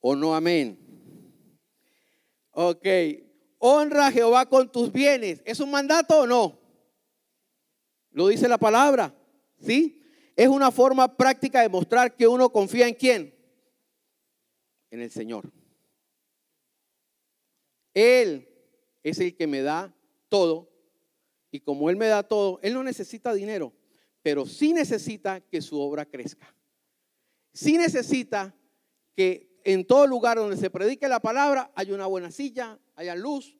¿O 0.00 0.14
no 0.14 0.34
amén? 0.34 0.78
Ok. 2.52 2.86
Honra 3.58 4.06
a 4.06 4.12
Jehová 4.12 4.46
con 4.46 4.70
tus 4.70 4.92
bienes. 4.92 5.42
¿Es 5.44 5.60
un 5.60 5.70
mandato 5.70 6.20
o 6.20 6.26
no? 6.26 6.58
Lo 8.10 8.28
dice 8.28 8.48
la 8.48 8.58
palabra. 8.58 9.17
¿Sí? 9.60 10.02
Es 10.36 10.48
una 10.48 10.70
forma 10.70 11.16
práctica 11.16 11.62
de 11.62 11.68
mostrar 11.68 12.14
que 12.14 12.28
uno 12.28 12.50
confía 12.50 12.86
en 12.86 12.94
quién? 12.94 13.34
En 14.90 15.00
el 15.00 15.10
Señor. 15.10 15.50
Él 17.92 18.48
es 19.02 19.18
el 19.18 19.34
que 19.34 19.46
me 19.46 19.62
da 19.62 19.92
todo. 20.28 20.70
Y 21.50 21.60
como 21.60 21.90
Él 21.90 21.96
me 21.96 22.06
da 22.06 22.22
todo, 22.22 22.60
Él 22.62 22.74
no 22.74 22.84
necesita 22.84 23.32
dinero, 23.32 23.72
pero 24.22 24.46
sí 24.46 24.72
necesita 24.72 25.40
que 25.40 25.60
su 25.60 25.80
obra 25.80 26.04
crezca. 26.04 26.54
Sí 27.52 27.76
necesita 27.76 28.54
que 29.16 29.58
en 29.64 29.84
todo 29.86 30.06
lugar 30.06 30.36
donde 30.36 30.56
se 30.56 30.70
predique 30.70 31.08
la 31.08 31.20
palabra 31.20 31.72
haya 31.74 31.94
una 31.94 32.06
buena 32.06 32.30
silla, 32.30 32.78
haya 32.94 33.16
luz. 33.16 33.56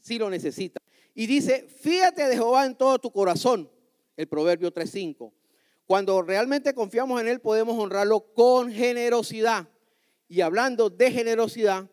Sí 0.00 0.18
lo 0.18 0.30
necesita. 0.30 0.80
Y 1.14 1.26
dice, 1.26 1.66
fíjate 1.68 2.28
de 2.28 2.36
Jehová 2.36 2.66
en 2.66 2.76
todo 2.76 2.98
tu 2.98 3.10
corazón 3.10 3.68
el 4.22 4.28
Proverbio 4.28 4.72
3.5. 4.72 5.32
Cuando 5.86 6.22
realmente 6.22 6.74
confiamos 6.74 7.20
en 7.20 7.28
Él 7.28 7.40
podemos 7.40 7.78
honrarlo 7.78 8.32
con 8.32 8.72
generosidad. 8.72 9.68
Y 10.28 10.40
hablando 10.40 10.88
de 10.88 11.10
generosidad 11.10 11.90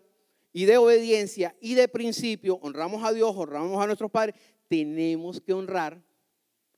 y 0.53 0.65
de 0.65 0.77
obediencia 0.77 1.55
y 1.59 1.73
de 1.73 1.87
principio, 1.87 2.59
honramos 2.61 3.03
a 3.03 3.11
Dios, 3.11 3.33
honramos 3.35 3.83
a 3.83 3.87
nuestros 3.87 4.09
padres, 4.09 4.35
tenemos 4.67 5.41
que 5.41 5.53
honrar 5.53 6.01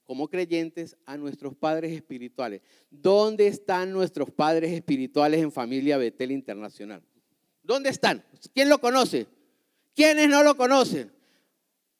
como 0.06 0.28
creyentes 0.28 0.98
a 1.06 1.18
nuestros 1.18 1.56
padres 1.56 1.94
espirituales. 1.94 2.62
¿Dónde 2.90 3.48
están 3.48 3.92
nuestros 3.92 4.32
padres 4.32 4.72
espirituales 4.72 5.42
en 5.42 5.52
familia 5.52 5.98
Betel 5.98 6.32
Internacional? 6.32 7.04
¿Dónde 7.62 7.90
están? 7.90 8.24
¿Quién 8.54 8.68
lo 8.68 8.82
conoce? 8.82 9.28
¿Quiénes 9.94 10.28
no 10.28 10.44
lo 10.44 10.58
conocen? 10.58 11.12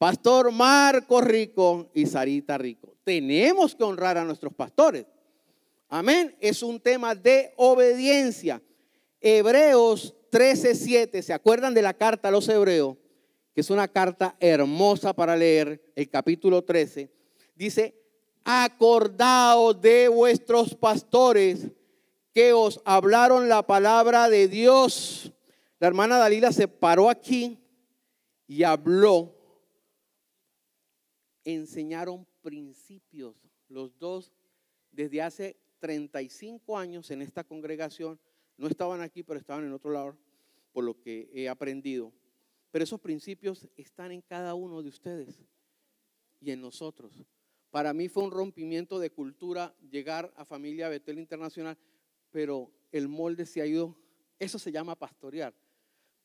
Pastor 0.02 0.52
Marco 0.52 1.22
Rico 1.22 1.92
y 1.94 2.08
Sarita 2.08 2.58
Rico. 2.58 2.96
Tenemos 3.04 3.76
que 3.76 3.84
honrar 3.84 4.18
a 4.18 4.26
nuestros 4.26 4.52
pastores. 4.52 5.06
Amén. 5.90 6.36
Es 6.40 6.64
un 6.64 6.80
tema 6.80 7.14
de 7.14 7.54
obediencia. 7.56 8.64
Hebreos 9.20 10.16
13:7. 10.32 11.22
¿Se 11.22 11.34
acuerdan 11.34 11.76
de 11.76 11.84
la 11.84 11.94
carta 11.94 12.30
a 12.30 12.32
los 12.32 12.50
hebreos? 12.50 12.98
Que 13.54 13.62
es 13.62 13.70
una 13.70 13.88
carta 13.88 14.36
hermosa 14.40 15.14
para 15.14 15.36
leer, 15.36 15.94
el 15.96 16.10
capítulo 16.10 16.64
13. 16.64 17.12
Dice, 17.54 17.94
acordaos 18.44 19.80
de 19.80 20.08
vuestros 20.08 20.74
pastores 20.74 21.68
que 22.34 22.54
os 22.54 22.82
hablaron 22.86 23.50
la 23.50 23.68
palabra 23.68 24.30
de 24.30 24.48
Dios. 24.48 25.32
La 25.80 25.86
hermana 25.86 26.18
Dalila 26.18 26.52
se 26.52 26.68
paró 26.68 27.08
aquí 27.08 27.60
y 28.48 28.64
habló 28.64 29.41
enseñaron 31.44 32.26
principios, 32.42 33.36
los 33.68 33.98
dos, 33.98 34.34
desde 34.92 35.22
hace 35.22 35.58
35 35.80 36.78
años 36.78 37.12
en 37.12 37.22
esta 37.22 37.44
congregación. 37.44 38.20
No 38.58 38.68
estaban 38.68 39.02
aquí, 39.02 39.24
pero 39.24 39.40
estaban 39.40 39.66
en 39.66 39.74
otro 39.74 39.92
lado, 39.92 40.18
por 40.72 40.84
lo 40.84 41.00
que 41.00 41.30
he 41.34 41.50
aprendido. 41.50 42.14
Pero 42.72 42.84
esos 42.84 43.02
principios 43.02 43.68
están 43.76 44.12
en 44.12 44.22
cada 44.22 44.54
uno 44.54 44.82
de 44.82 44.90
ustedes 44.90 45.44
y 46.40 46.52
en 46.52 46.62
nosotros. 46.62 47.14
Para 47.70 47.94
mí 47.94 48.08
fue 48.08 48.24
un 48.24 48.32
rompimiento 48.32 49.00
de 49.00 49.10
cultura 49.10 49.76
llegar 49.90 50.32
a 50.36 50.46
Familia 50.46 50.90
Betel 50.90 51.20
Internacional, 51.20 51.78
pero 52.30 52.72
el 52.92 53.08
molde 53.08 53.46
se 53.46 53.62
ha 53.62 53.66
ido, 53.66 53.98
eso 54.40 54.60
se 54.60 54.72
llama 54.72 54.96
pastorear. 54.96 55.54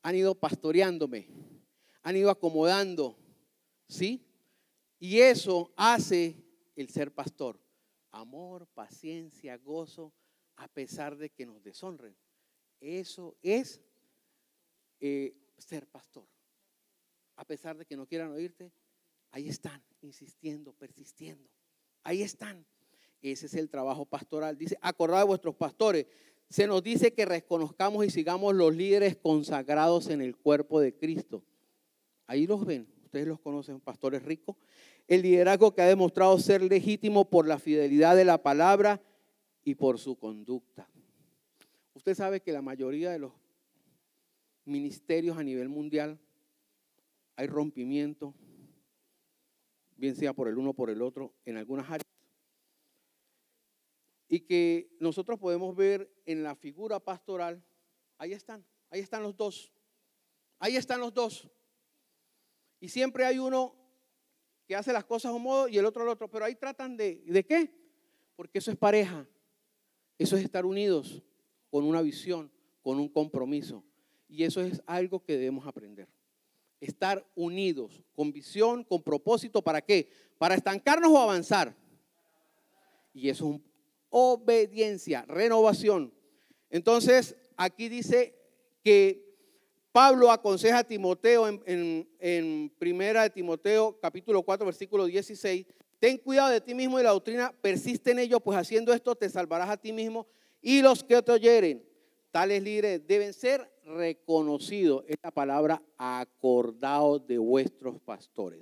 Han 0.03 0.15
ido 0.15 0.35
pastoreándome, 0.35 1.29
han 2.03 2.17
ido 2.17 2.31
acomodando, 2.31 3.17
¿sí? 3.89 4.25
Y 4.99 5.21
eso 5.21 5.73
hace 5.77 6.37
el 6.75 6.89
ser 6.89 7.13
pastor. 7.13 7.61
Amor, 8.11 8.67
paciencia, 8.69 9.57
gozo, 9.59 10.13
a 10.57 10.69
pesar 10.69 11.17
de 11.17 11.31
que 11.31 11.45
nos 11.45 11.63
deshonren. 11.63 12.17
Eso 12.81 13.37
es 13.43 13.81
eh, 15.01 15.35
ser 15.59 15.87
pastor. 15.87 16.27
A 17.37 17.45
pesar 17.45 17.77
de 17.77 17.85
que 17.85 17.97
no 17.97 18.07
quieran 18.07 18.31
oírte, 18.33 18.73
ahí 19.31 19.49
están, 19.49 19.83
insistiendo, 20.01 20.73
persistiendo. 20.73 21.51
Ahí 22.03 22.23
están. 22.23 22.65
Ese 23.21 23.47
es 23.47 23.55
el 23.55 23.69
trabajo 23.69 24.07
pastoral. 24.07 24.57
Dice, 24.57 24.79
acordad 24.81 25.19
de 25.19 25.25
vuestros 25.27 25.55
pastores. 25.55 26.07
Se 26.49 26.67
nos 26.67 26.83
dice 26.83 27.13
que 27.13 27.27
reconozcamos 27.27 28.07
y 28.07 28.11
sigamos 28.11 28.55
los 28.55 28.75
líderes 28.75 29.17
consagrados 29.17 30.09
en 30.09 30.21
el 30.21 30.37
cuerpo 30.37 30.81
de 30.81 30.97
Cristo. 30.97 31.43
Ahí 32.27 32.47
los 32.47 32.65
ven. 32.65 32.96
Ustedes 33.17 33.29
los 33.29 33.41
conocen, 33.41 33.81
pastores 33.81 34.23
ricos 34.23 34.57
el 35.09 35.23
liderazgo 35.23 35.75
que 35.75 35.81
ha 35.81 35.87
demostrado 35.87 36.39
ser 36.39 36.61
legítimo 36.61 37.31
por 37.31 37.49
la 37.49 37.59
fidelidad 37.59 38.15
de 38.15 38.27
la 38.27 38.43
palabra 38.43 39.01
y 39.65 39.75
por 39.75 39.99
su 39.99 40.19
conducta. 40.19 40.87
Usted 41.95 42.15
sabe 42.15 42.43
que 42.43 42.53
la 42.53 42.61
mayoría 42.61 43.11
de 43.11 43.21
los 43.21 43.33
ministerios 44.67 45.39
a 45.39 45.43
nivel 45.43 45.71
mundial 45.71 46.19
hay 47.37 47.47
rompimiento, 47.47 48.35
bien 49.97 50.15
sea 50.15 50.35
por 50.35 50.49
el 50.49 50.59
uno 50.59 50.71
o 50.71 50.75
por 50.75 50.91
el 50.91 51.01
otro, 51.01 51.33
en 51.47 51.57
algunas 51.57 51.87
áreas. 51.87 52.05
Y 54.29 54.41
que 54.41 54.95
nosotros 55.01 55.39
podemos 55.39 55.75
ver 55.75 56.13
en 56.27 56.43
la 56.43 56.55
figura 56.55 57.01
pastoral, 57.01 57.65
ahí 58.19 58.35
están, 58.35 58.63
ahí 58.91 59.01
están 59.01 59.23
los 59.23 59.35
dos, 59.35 59.73
ahí 60.59 60.77
están 60.77 61.01
los 61.01 61.15
dos. 61.15 61.49
Y 62.87 62.89
siempre 62.89 63.25
hay 63.25 63.41
uno 63.41 63.75
que 64.65 64.77
hace 64.77 64.93
las 64.93 65.05
cosas 65.05 65.33
a 65.33 65.35
un 65.35 65.43
modo 65.43 65.67
y 65.67 65.77
el 65.77 65.85
otro 65.85 66.05
al 66.05 66.09
otro. 66.09 66.31
Pero 66.31 66.45
ahí 66.45 66.55
tratan 66.55 66.97
de, 66.97 67.21
¿de 67.27 67.45
qué? 67.45 67.69
Porque 68.37 68.59
eso 68.59 68.71
es 68.71 68.77
pareja. 68.77 69.27
Eso 70.17 70.37
es 70.37 70.45
estar 70.45 70.65
unidos. 70.65 71.21
con 71.69 71.83
una 71.83 72.01
visión, 72.01 72.49
con 72.83 73.01
un 73.01 73.09
compromiso. 73.09 73.83
Y 74.29 74.45
eso 74.45 74.61
es 74.61 74.81
algo 74.87 75.25
que 75.25 75.33
debemos 75.33 75.67
aprender. 75.67 76.07
Estar 76.81 77.29
unidos, 77.35 78.05
con 78.15 78.33
visión, 78.33 78.85
con 78.85 79.03
propósito, 79.03 79.63
¿para 79.63 79.81
qué? 79.81 80.09
Para 80.39 80.55
estancarnos 80.55 81.11
o 81.11 81.19
avanzar. 81.19 81.75
Y 83.13 83.31
eso 83.31 83.53
es 83.53 83.61
obediencia, 84.11 85.25
renovación. 85.27 86.15
Entonces, 86.71 87.35
aquí 87.57 87.89
dice 87.89 88.39
que 88.85 89.26
Pablo 89.97 90.31
aconseja 90.31 90.81
a 90.81 90.85
Timoteo 90.85 91.49
en, 91.49 92.07
en, 92.21 92.71
primera 92.79 93.23
de 93.23 93.31
Timoteo 93.31 93.99
capítulo 93.99 94.43
4 94.43 94.67
versículo 94.67 95.07
16, 95.07 95.65
ten 95.99 96.19
cuidado 96.19 96.51
de 96.51 96.61
ti 96.61 96.75
mismo 96.75 97.01
y 97.01 97.03
la 97.03 97.13
doctrina, 97.13 97.51
persiste 97.63 98.11
en 98.11 98.19
ello, 98.19 98.39
pues 98.39 98.59
haciendo 98.59 98.93
esto 98.93 99.15
te 99.15 99.31
salvarás 99.31 99.71
a 99.71 99.79
ti 99.79 99.95
mismo 99.95 100.27
y 100.61 100.83
los 100.83 101.03
que 101.03 101.23
te 101.23 101.33
oyeren. 101.33 101.83
Tales 102.31 102.63
líderes 102.63 103.07
deben 103.07 103.33
ser 103.33 103.73
reconocidos. 103.87 105.03
Esta 105.09 105.31
palabra 105.31 105.83
acordados 105.97 107.27
de 107.27 107.39
vuestros 107.39 107.99
pastores. 107.99 108.61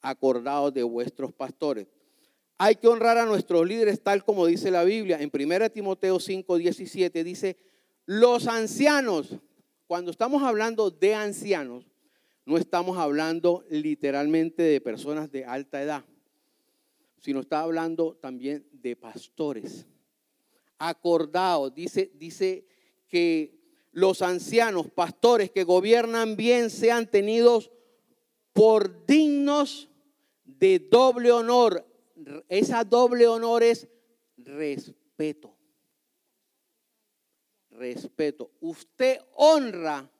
Acordados 0.00 0.72
de 0.72 0.84
vuestros 0.84 1.32
pastores. 1.32 1.88
Hay 2.56 2.76
que 2.76 2.86
honrar 2.86 3.18
a 3.18 3.26
nuestros 3.26 3.66
líderes 3.66 4.00
tal 4.00 4.22
como 4.22 4.46
dice 4.46 4.70
la 4.70 4.84
Biblia. 4.84 5.18
En 5.20 5.32
1 5.34 5.70
Timoteo 5.70 6.20
5, 6.20 6.56
17 6.56 7.24
dice, 7.24 7.56
los 8.04 8.46
ancianos, 8.46 9.40
cuando 9.86 10.10
estamos 10.10 10.42
hablando 10.42 10.90
de 10.90 11.14
ancianos, 11.14 11.86
no 12.44 12.58
estamos 12.58 12.98
hablando 12.98 13.64
literalmente 13.70 14.62
de 14.62 14.80
personas 14.80 15.30
de 15.30 15.44
alta 15.44 15.82
edad, 15.82 16.04
sino 17.20 17.40
está 17.40 17.60
hablando 17.60 18.16
también 18.16 18.66
de 18.72 18.96
pastores. 18.96 19.86
Acordados, 20.78 21.74
dice, 21.74 22.10
dice 22.14 22.66
que 23.08 23.58
los 23.92 24.22
ancianos, 24.22 24.90
pastores 24.90 25.50
que 25.50 25.64
gobiernan 25.64 26.36
bien 26.36 26.70
sean 26.70 27.10
tenidos 27.10 27.70
por 28.52 29.06
dignos 29.06 29.88
de 30.44 30.78
doble 30.78 31.32
honor. 31.32 31.86
Esa 32.48 32.84
doble 32.84 33.26
honor 33.26 33.62
es 33.62 33.88
respeto 34.36 35.55
respeto. 37.76 38.50
Usted 38.60 39.20
honra 39.34 40.10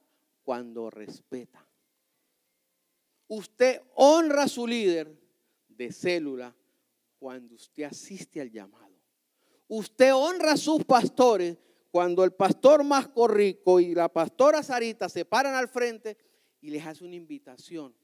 cuando 0.45 0.91
respeta. 0.91 1.67
Usted 3.29 3.83
honra 3.95 4.45
a 4.45 4.49
su 4.49 4.67
líder 4.67 5.13
de 5.69 5.93
célula 5.93 6.55
cuando 7.19 7.55
usted 7.55 7.85
asiste 7.85 8.41
al 8.41 8.51
llamado. 8.51 8.95
Usted 9.69 10.15
honra 10.15 10.53
a 10.53 10.57
sus 10.57 10.85
pastores 10.85 11.59
cuando 11.91 12.23
el 12.23 12.33
pastor 12.33 12.85
más 12.85 13.09
corrico 13.09 13.81
y 13.81 13.95
la 13.95 14.09
pastora 14.09 14.63
Sarita 14.63 15.09
se 15.09 15.25
paran 15.25 15.55
al 15.55 15.69
frente 15.69 16.17
y 16.61 16.71
les 16.71 16.87
hace 16.87 17.05
una 17.05 17.17
invitación 17.17 17.95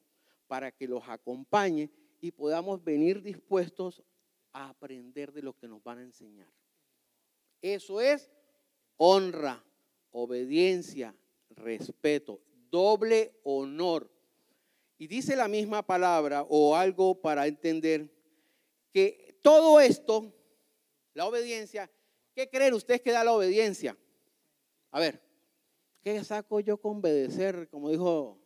para 0.47 0.73
que 0.73 0.89
los 0.89 1.09
acompañe 1.09 1.91
y 2.21 2.31
podamos 2.33 2.83
venir 2.83 3.23
dispuestos 3.23 4.03
a 4.53 4.71
aprender 4.71 5.33
de 5.33 5.43
lo 5.43 5.57
que 5.57 5.69
nos 5.69 5.83
van 5.83 5.99
a 5.99 6.03
enseñar. 6.03 6.51
Eso 7.61 8.01
es 8.01 8.31
honra, 8.97 9.65
obediencia, 10.11 11.15
respeto, 11.51 12.41
doble 12.71 13.39
honor. 13.45 14.11
Y 14.99 15.07
dice 15.07 15.37
la 15.37 15.49
misma 15.49 15.83
palabra 15.85 16.47
o 16.49 16.77
algo 16.77 17.21
para 17.21 17.47
entender 17.47 18.09
que 18.93 19.39
todo 19.43 19.81
esto, 19.81 20.33
la 21.15 21.27
obediencia, 21.27 21.91
¿qué 22.35 22.49
creen 22.49 22.75
ustedes 22.75 23.01
que 23.01 23.11
da 23.11 23.25
la 23.25 23.33
obediencia? 23.33 23.97
A 24.91 25.01
ver, 25.01 25.21
¿qué 26.03 26.23
saco 26.23 26.61
yo 26.61 26.77
con 26.77 26.99
obedecer? 26.99 27.69
Como 27.69 27.91
dijo 27.91 28.39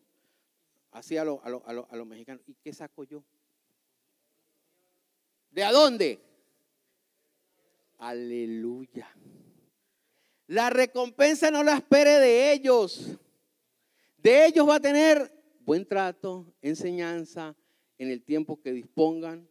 así 0.92 1.16
a 1.16 1.24
los 1.24 1.40
a 1.44 2.04
mexicanos. 2.04 2.42
¿Y 2.46 2.54
qué 2.54 2.72
saco 2.72 3.04
yo? 3.04 3.22
¿De 5.50 5.64
a 5.64 5.72
dónde? 5.72 6.20
Aleluya. 7.98 9.08
La 10.46 10.70
recompensa 10.70 11.50
no 11.50 11.62
la 11.62 11.76
espere 11.76 12.18
de 12.20 12.52
ellos. 12.52 13.18
De 14.18 14.46
ellos 14.46 14.68
va 14.68 14.76
a 14.76 14.80
tener 14.80 15.32
buen 15.60 15.86
trato, 15.86 16.54
enseñanza, 16.62 17.56
en 17.98 18.10
el 18.10 18.22
tiempo 18.22 18.60
que 18.60 18.72
dispongan, 18.72 19.48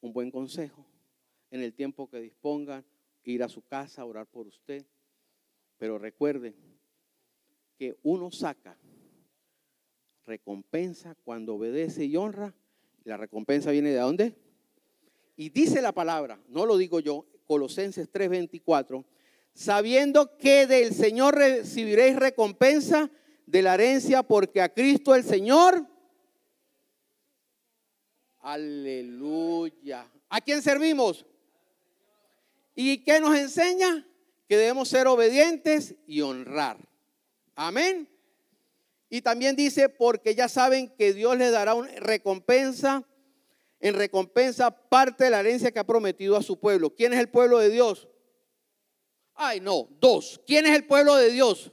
un 0.00 0.12
buen 0.12 0.30
consejo, 0.30 0.86
en 1.50 1.62
el 1.62 1.72
tiempo 1.72 2.08
que 2.10 2.20
dispongan, 2.20 2.84
ir 3.22 3.42
a 3.42 3.48
su 3.48 3.62
casa 3.62 4.02
a 4.02 4.04
orar 4.04 4.26
por 4.26 4.46
usted. 4.46 4.84
Pero 5.78 5.98
recuerde 5.98 6.54
que 7.78 7.96
uno 8.02 8.30
saca 8.30 8.76
recompensa 10.24 11.14
cuando 11.24 11.54
obedece 11.54 12.04
y 12.04 12.16
honra. 12.16 12.54
La 13.04 13.16
recompensa 13.16 13.70
viene 13.70 13.90
de 13.90 13.98
dónde? 13.98 14.34
Y 15.36 15.50
dice 15.50 15.82
la 15.82 15.92
palabra, 15.92 16.40
no 16.48 16.66
lo 16.66 16.76
digo 16.76 17.00
yo, 17.00 17.26
Colosenses 17.46 18.10
3:24 18.10 19.04
sabiendo 19.54 20.36
que 20.36 20.66
del 20.66 20.92
Señor 20.92 21.36
recibiréis 21.36 22.16
recompensa 22.16 23.10
de 23.46 23.62
la 23.62 23.74
herencia, 23.74 24.22
porque 24.22 24.60
a 24.60 24.68
Cristo 24.68 25.14
el 25.14 25.24
Señor. 25.24 25.86
Aleluya. 28.40 30.10
¿A 30.28 30.40
quién 30.40 30.60
servimos? 30.60 31.24
¿Y 32.74 32.98
qué 33.04 33.20
nos 33.20 33.36
enseña? 33.36 34.06
Que 34.48 34.56
debemos 34.56 34.88
ser 34.88 35.06
obedientes 35.06 35.94
y 36.06 36.20
honrar. 36.20 36.76
Amén. 37.54 38.08
Y 39.08 39.22
también 39.22 39.54
dice, 39.54 39.88
porque 39.88 40.34
ya 40.34 40.48
saben 40.48 40.88
que 40.88 41.12
Dios 41.12 41.38
les 41.38 41.52
dará 41.52 41.74
una 41.74 41.88
recompensa, 42.00 43.06
en 43.78 43.94
recompensa 43.94 44.70
parte 44.70 45.24
de 45.24 45.30
la 45.30 45.40
herencia 45.40 45.70
que 45.70 45.78
ha 45.78 45.86
prometido 45.86 46.36
a 46.36 46.42
su 46.42 46.58
pueblo. 46.58 46.94
¿Quién 46.94 47.12
es 47.12 47.20
el 47.20 47.28
pueblo 47.28 47.58
de 47.58 47.68
Dios? 47.68 48.08
Ay, 49.34 49.60
no, 49.60 49.88
dos. 50.00 50.40
¿Quién 50.46 50.66
es 50.66 50.76
el 50.76 50.86
pueblo 50.86 51.16
de 51.16 51.30
Dios? 51.30 51.72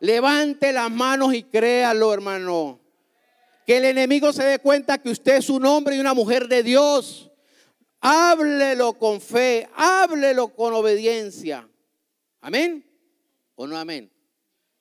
Levante 0.00 0.72
las 0.72 0.90
manos 0.90 1.34
y 1.34 1.42
créalo, 1.42 2.12
hermano. 2.12 2.80
Que 3.66 3.78
el 3.78 3.84
enemigo 3.84 4.32
se 4.32 4.44
dé 4.44 4.58
cuenta 4.58 4.98
que 4.98 5.10
usted 5.10 5.36
es 5.36 5.50
un 5.50 5.66
hombre 5.66 5.96
y 5.96 6.00
una 6.00 6.14
mujer 6.14 6.48
de 6.48 6.62
Dios. 6.62 7.30
Háblelo 8.00 8.94
con 8.94 9.20
fe, 9.20 9.68
háblelo 9.74 10.48
con 10.54 10.72
obediencia. 10.72 11.68
¿Amén? 12.40 12.88
¿O 13.56 13.66
no 13.66 13.76
amén? 13.76 14.10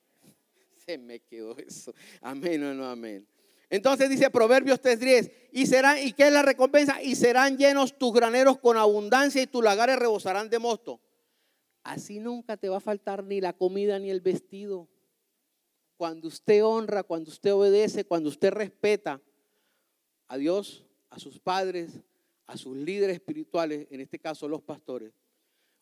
Se 0.86 0.98
me 0.98 1.20
quedó 1.20 1.58
eso. 1.58 1.94
Amén 2.22 2.64
o 2.64 2.74
no 2.74 2.88
amén. 2.88 3.28
Entonces 3.70 4.10
dice 4.10 4.30
Proverbios 4.30 4.82
3:10, 4.82 5.32
y 5.52 5.66
serán 5.66 5.98
y 5.98 6.14
qué 6.14 6.28
es 6.28 6.32
la 6.32 6.42
recompensa 6.42 7.02
y 7.02 7.16
serán 7.16 7.58
llenos 7.58 7.98
tus 7.98 8.14
graneros 8.14 8.60
con 8.60 8.78
abundancia 8.78 9.42
y 9.42 9.48
tus 9.48 9.64
lagares 9.64 9.98
rebosarán 10.00 10.50
de 10.50 10.60
mosto. 10.60 11.02
Así 11.88 12.20
nunca 12.20 12.58
te 12.58 12.68
va 12.68 12.78
a 12.78 12.82
faltar 12.82 13.24
ni 13.24 13.40
la 13.40 13.54
comida 13.54 13.98
ni 13.98 14.10
el 14.10 14.20
vestido. 14.20 14.90
Cuando 15.96 16.28
usted 16.28 16.62
honra, 16.66 17.04
cuando 17.04 17.32
usted 17.32 17.54
obedece, 17.54 18.04
cuando 18.04 18.28
usted 18.28 18.52
respeta 18.52 19.22
a 20.28 20.38
Dios, 20.38 20.86
a 21.10 21.18
sus 21.18 21.40
padres, 21.40 22.02
a 22.46 22.58
sus 22.58 22.76
líderes 22.76 23.16
espirituales, 23.16 23.88
en 23.90 24.02
este 24.02 24.20
caso 24.20 24.50
los 24.50 24.62
pastores, 24.62 25.14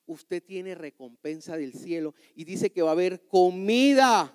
usted 0.06 0.44
tiene 0.44 0.76
recompensa 0.76 1.58
del 1.58 1.74
cielo 1.74 2.14
y 2.36 2.44
dice 2.44 2.72
que 2.72 2.84
va 2.84 2.90
a 2.90 2.94
haber 2.94 3.26
comida 3.26 4.32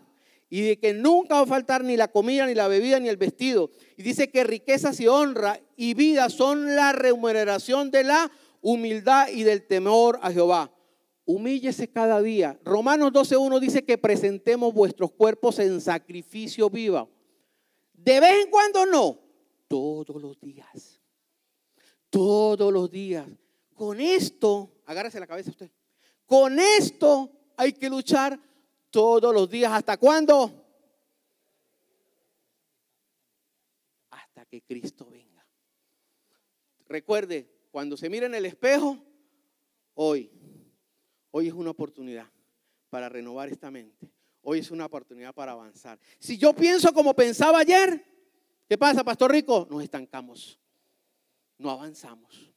y 0.49 0.63
de 0.63 0.77
que 0.77 0.93
nunca 0.93 1.37
va 1.37 1.43
a 1.43 1.47
faltar 1.47 1.85
ni 1.85 1.97
la 1.97 2.09
comida, 2.09 2.49
ni 2.49 2.55
la 2.57 2.67
bebida, 2.67 2.99
ni 2.99 3.09
el 3.09 3.17
vestido. 3.17 3.71
Y 3.97 4.03
dice 4.03 4.29
que 4.29 4.43
riquezas 4.43 4.99
y 4.99 5.07
honra 5.07 5.61
y 5.77 5.95
vida 5.95 6.31
son 6.31 6.75
la 6.75 6.91
remuneración 6.91 7.93
de 7.93 8.03
la 8.03 8.33
humildad 8.61 9.29
y 9.29 9.45
del 9.45 9.69
temor 9.69 10.19
a 10.21 10.33
Jehová 10.33 10.73
humíllese 11.31 11.89
cada 11.89 12.21
día. 12.21 12.59
Romanos 12.65 13.13
12.1 13.13 13.61
dice 13.61 13.85
que 13.85 13.97
presentemos 13.97 14.75
vuestros 14.75 15.13
cuerpos 15.13 15.59
en 15.59 15.81
sacrificio 15.81 16.69
vivo. 16.69 17.09
De 17.93 18.19
vez 18.19 18.45
en 18.45 18.51
cuando 18.51 18.87
no, 18.87 19.19
todos 19.69 20.21
los 20.21 20.41
días. 20.41 21.01
Todos 22.11 22.73
los 22.73 22.91
días. 22.91 23.29
Con 23.75 24.01
esto, 24.01 24.83
agárrese 24.85 25.21
la 25.21 25.27
cabeza 25.27 25.51
usted. 25.51 25.71
Con 26.27 26.59
esto 26.59 27.31
hay 27.57 27.73
que 27.73 27.89
luchar 27.89 28.39
todos 28.91 29.33
los 29.33 29.49
días. 29.49 29.73
¿Hasta 29.73 29.97
cuándo? 29.97 30.53
Hasta 34.11 34.45
que 34.47 34.63
Cristo 34.63 35.07
venga. 35.09 35.47
Recuerde, 36.87 37.49
cuando 37.71 37.97
se 37.97 38.11
mire 38.11 38.27
en 38.27 38.35
el 38.35 38.47
espejo, 38.47 38.99
hoy 39.95 40.31
Hoy 41.31 41.49
es 41.49 41.55
una 41.55 41.71
oportunidad 41.71 42.27
para 42.89 43.09
renovar 43.09 43.49
esta 43.49 43.71
mente. 43.71 44.11
Hoy 44.43 44.59
es 44.59 44.71
una 44.71 44.87
oportunidad 44.87 45.35
para 45.35 45.53
avanzar. 45.53 45.99
Si 46.19 46.39
yo 46.39 46.55
pienso 46.55 46.93
como 46.93 47.15
pensaba 47.15 47.59
ayer, 47.59 48.05
¿qué 48.69 48.77
pasa, 48.77 49.05
Pastor 49.05 49.31
Rico? 49.31 49.69
Nos 49.71 49.83
estancamos, 49.83 50.59
no 51.59 51.71
avanzamos. 51.71 52.53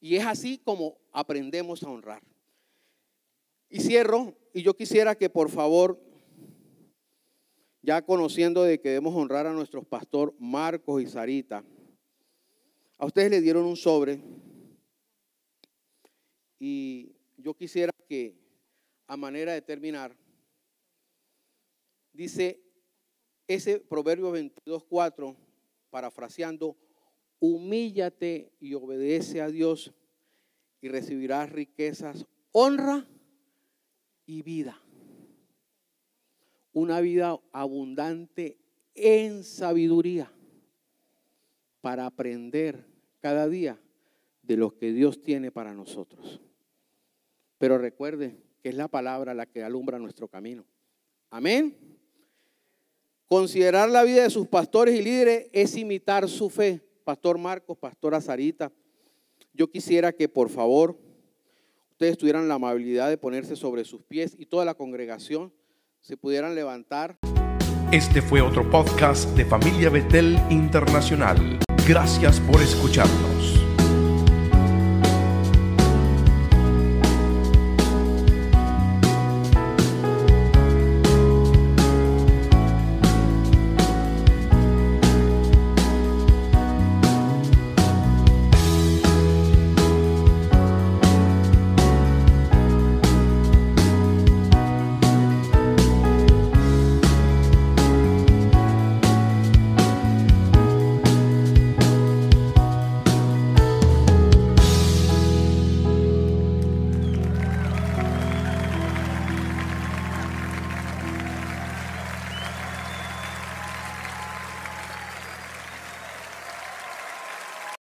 Y 0.00 0.16
es 0.16 0.24
así 0.24 0.58
como 0.58 0.96
aprendemos 1.12 1.82
a 1.82 1.90
honrar. 1.90 2.22
Y 3.68 3.80
cierro, 3.80 4.34
y 4.54 4.62
yo 4.62 4.74
quisiera 4.74 5.14
que 5.14 5.28
por 5.28 5.50
favor, 5.50 6.00
ya 7.82 8.02
conociendo 8.02 8.62
de 8.62 8.80
que 8.80 8.88
debemos 8.90 9.14
honrar 9.14 9.46
a 9.46 9.52
nuestros 9.52 9.84
pastor 9.84 10.34
Marcos 10.38 11.02
y 11.02 11.06
Sarita, 11.06 11.64
a 12.96 13.06
ustedes 13.06 13.30
le 13.30 13.40
dieron 13.40 13.64
un 13.64 13.76
sobre 13.76 14.20
y 16.58 17.12
yo 17.42 17.54
quisiera 17.54 17.92
que 18.08 18.34
a 19.06 19.16
manera 19.16 19.52
de 19.52 19.62
terminar, 19.62 20.16
dice 22.12 22.60
ese 23.48 23.80
Proverbio 23.80 24.32
22.4, 24.32 25.36
parafraseando, 25.90 26.76
humíllate 27.40 28.52
y 28.60 28.74
obedece 28.74 29.40
a 29.40 29.48
Dios 29.48 29.92
y 30.80 30.88
recibirás 30.88 31.50
riquezas, 31.50 32.26
honra 32.52 33.06
y 34.26 34.42
vida. 34.42 34.80
Una 36.72 37.00
vida 37.00 37.40
abundante 37.52 38.58
en 38.94 39.42
sabiduría 39.42 40.32
para 41.80 42.06
aprender 42.06 42.86
cada 43.20 43.48
día 43.48 43.80
de 44.42 44.56
lo 44.56 44.76
que 44.76 44.92
Dios 44.92 45.20
tiene 45.22 45.50
para 45.50 45.74
nosotros. 45.74 46.40
Pero 47.60 47.76
recuerde 47.76 48.38
que 48.62 48.70
es 48.70 48.74
la 48.74 48.88
palabra 48.88 49.34
la 49.34 49.44
que 49.44 49.62
alumbra 49.62 49.98
nuestro 49.98 50.28
camino. 50.28 50.64
Amén. 51.28 51.76
Considerar 53.28 53.90
la 53.90 54.02
vida 54.02 54.22
de 54.22 54.30
sus 54.30 54.48
pastores 54.48 54.98
y 54.98 55.02
líderes 55.02 55.48
es 55.52 55.76
imitar 55.76 56.26
su 56.26 56.48
fe. 56.48 56.80
Pastor 57.04 57.36
Marcos, 57.36 57.76
Pastora 57.76 58.18
Sarita, 58.22 58.72
yo 59.52 59.70
quisiera 59.70 60.10
que 60.10 60.26
por 60.26 60.48
favor 60.48 60.98
ustedes 61.90 62.16
tuvieran 62.16 62.48
la 62.48 62.54
amabilidad 62.54 63.10
de 63.10 63.18
ponerse 63.18 63.56
sobre 63.56 63.84
sus 63.84 64.02
pies 64.04 64.34
y 64.38 64.46
toda 64.46 64.64
la 64.64 64.72
congregación 64.72 65.52
se 66.00 66.16
pudieran 66.16 66.54
levantar. 66.54 67.18
Este 67.92 68.22
fue 68.22 68.40
otro 68.40 68.70
podcast 68.70 69.36
de 69.36 69.44
Familia 69.44 69.90
Betel 69.90 70.38
Internacional. 70.48 71.58
Gracias 71.86 72.40
por 72.40 72.62
escucharnos. 72.62 73.29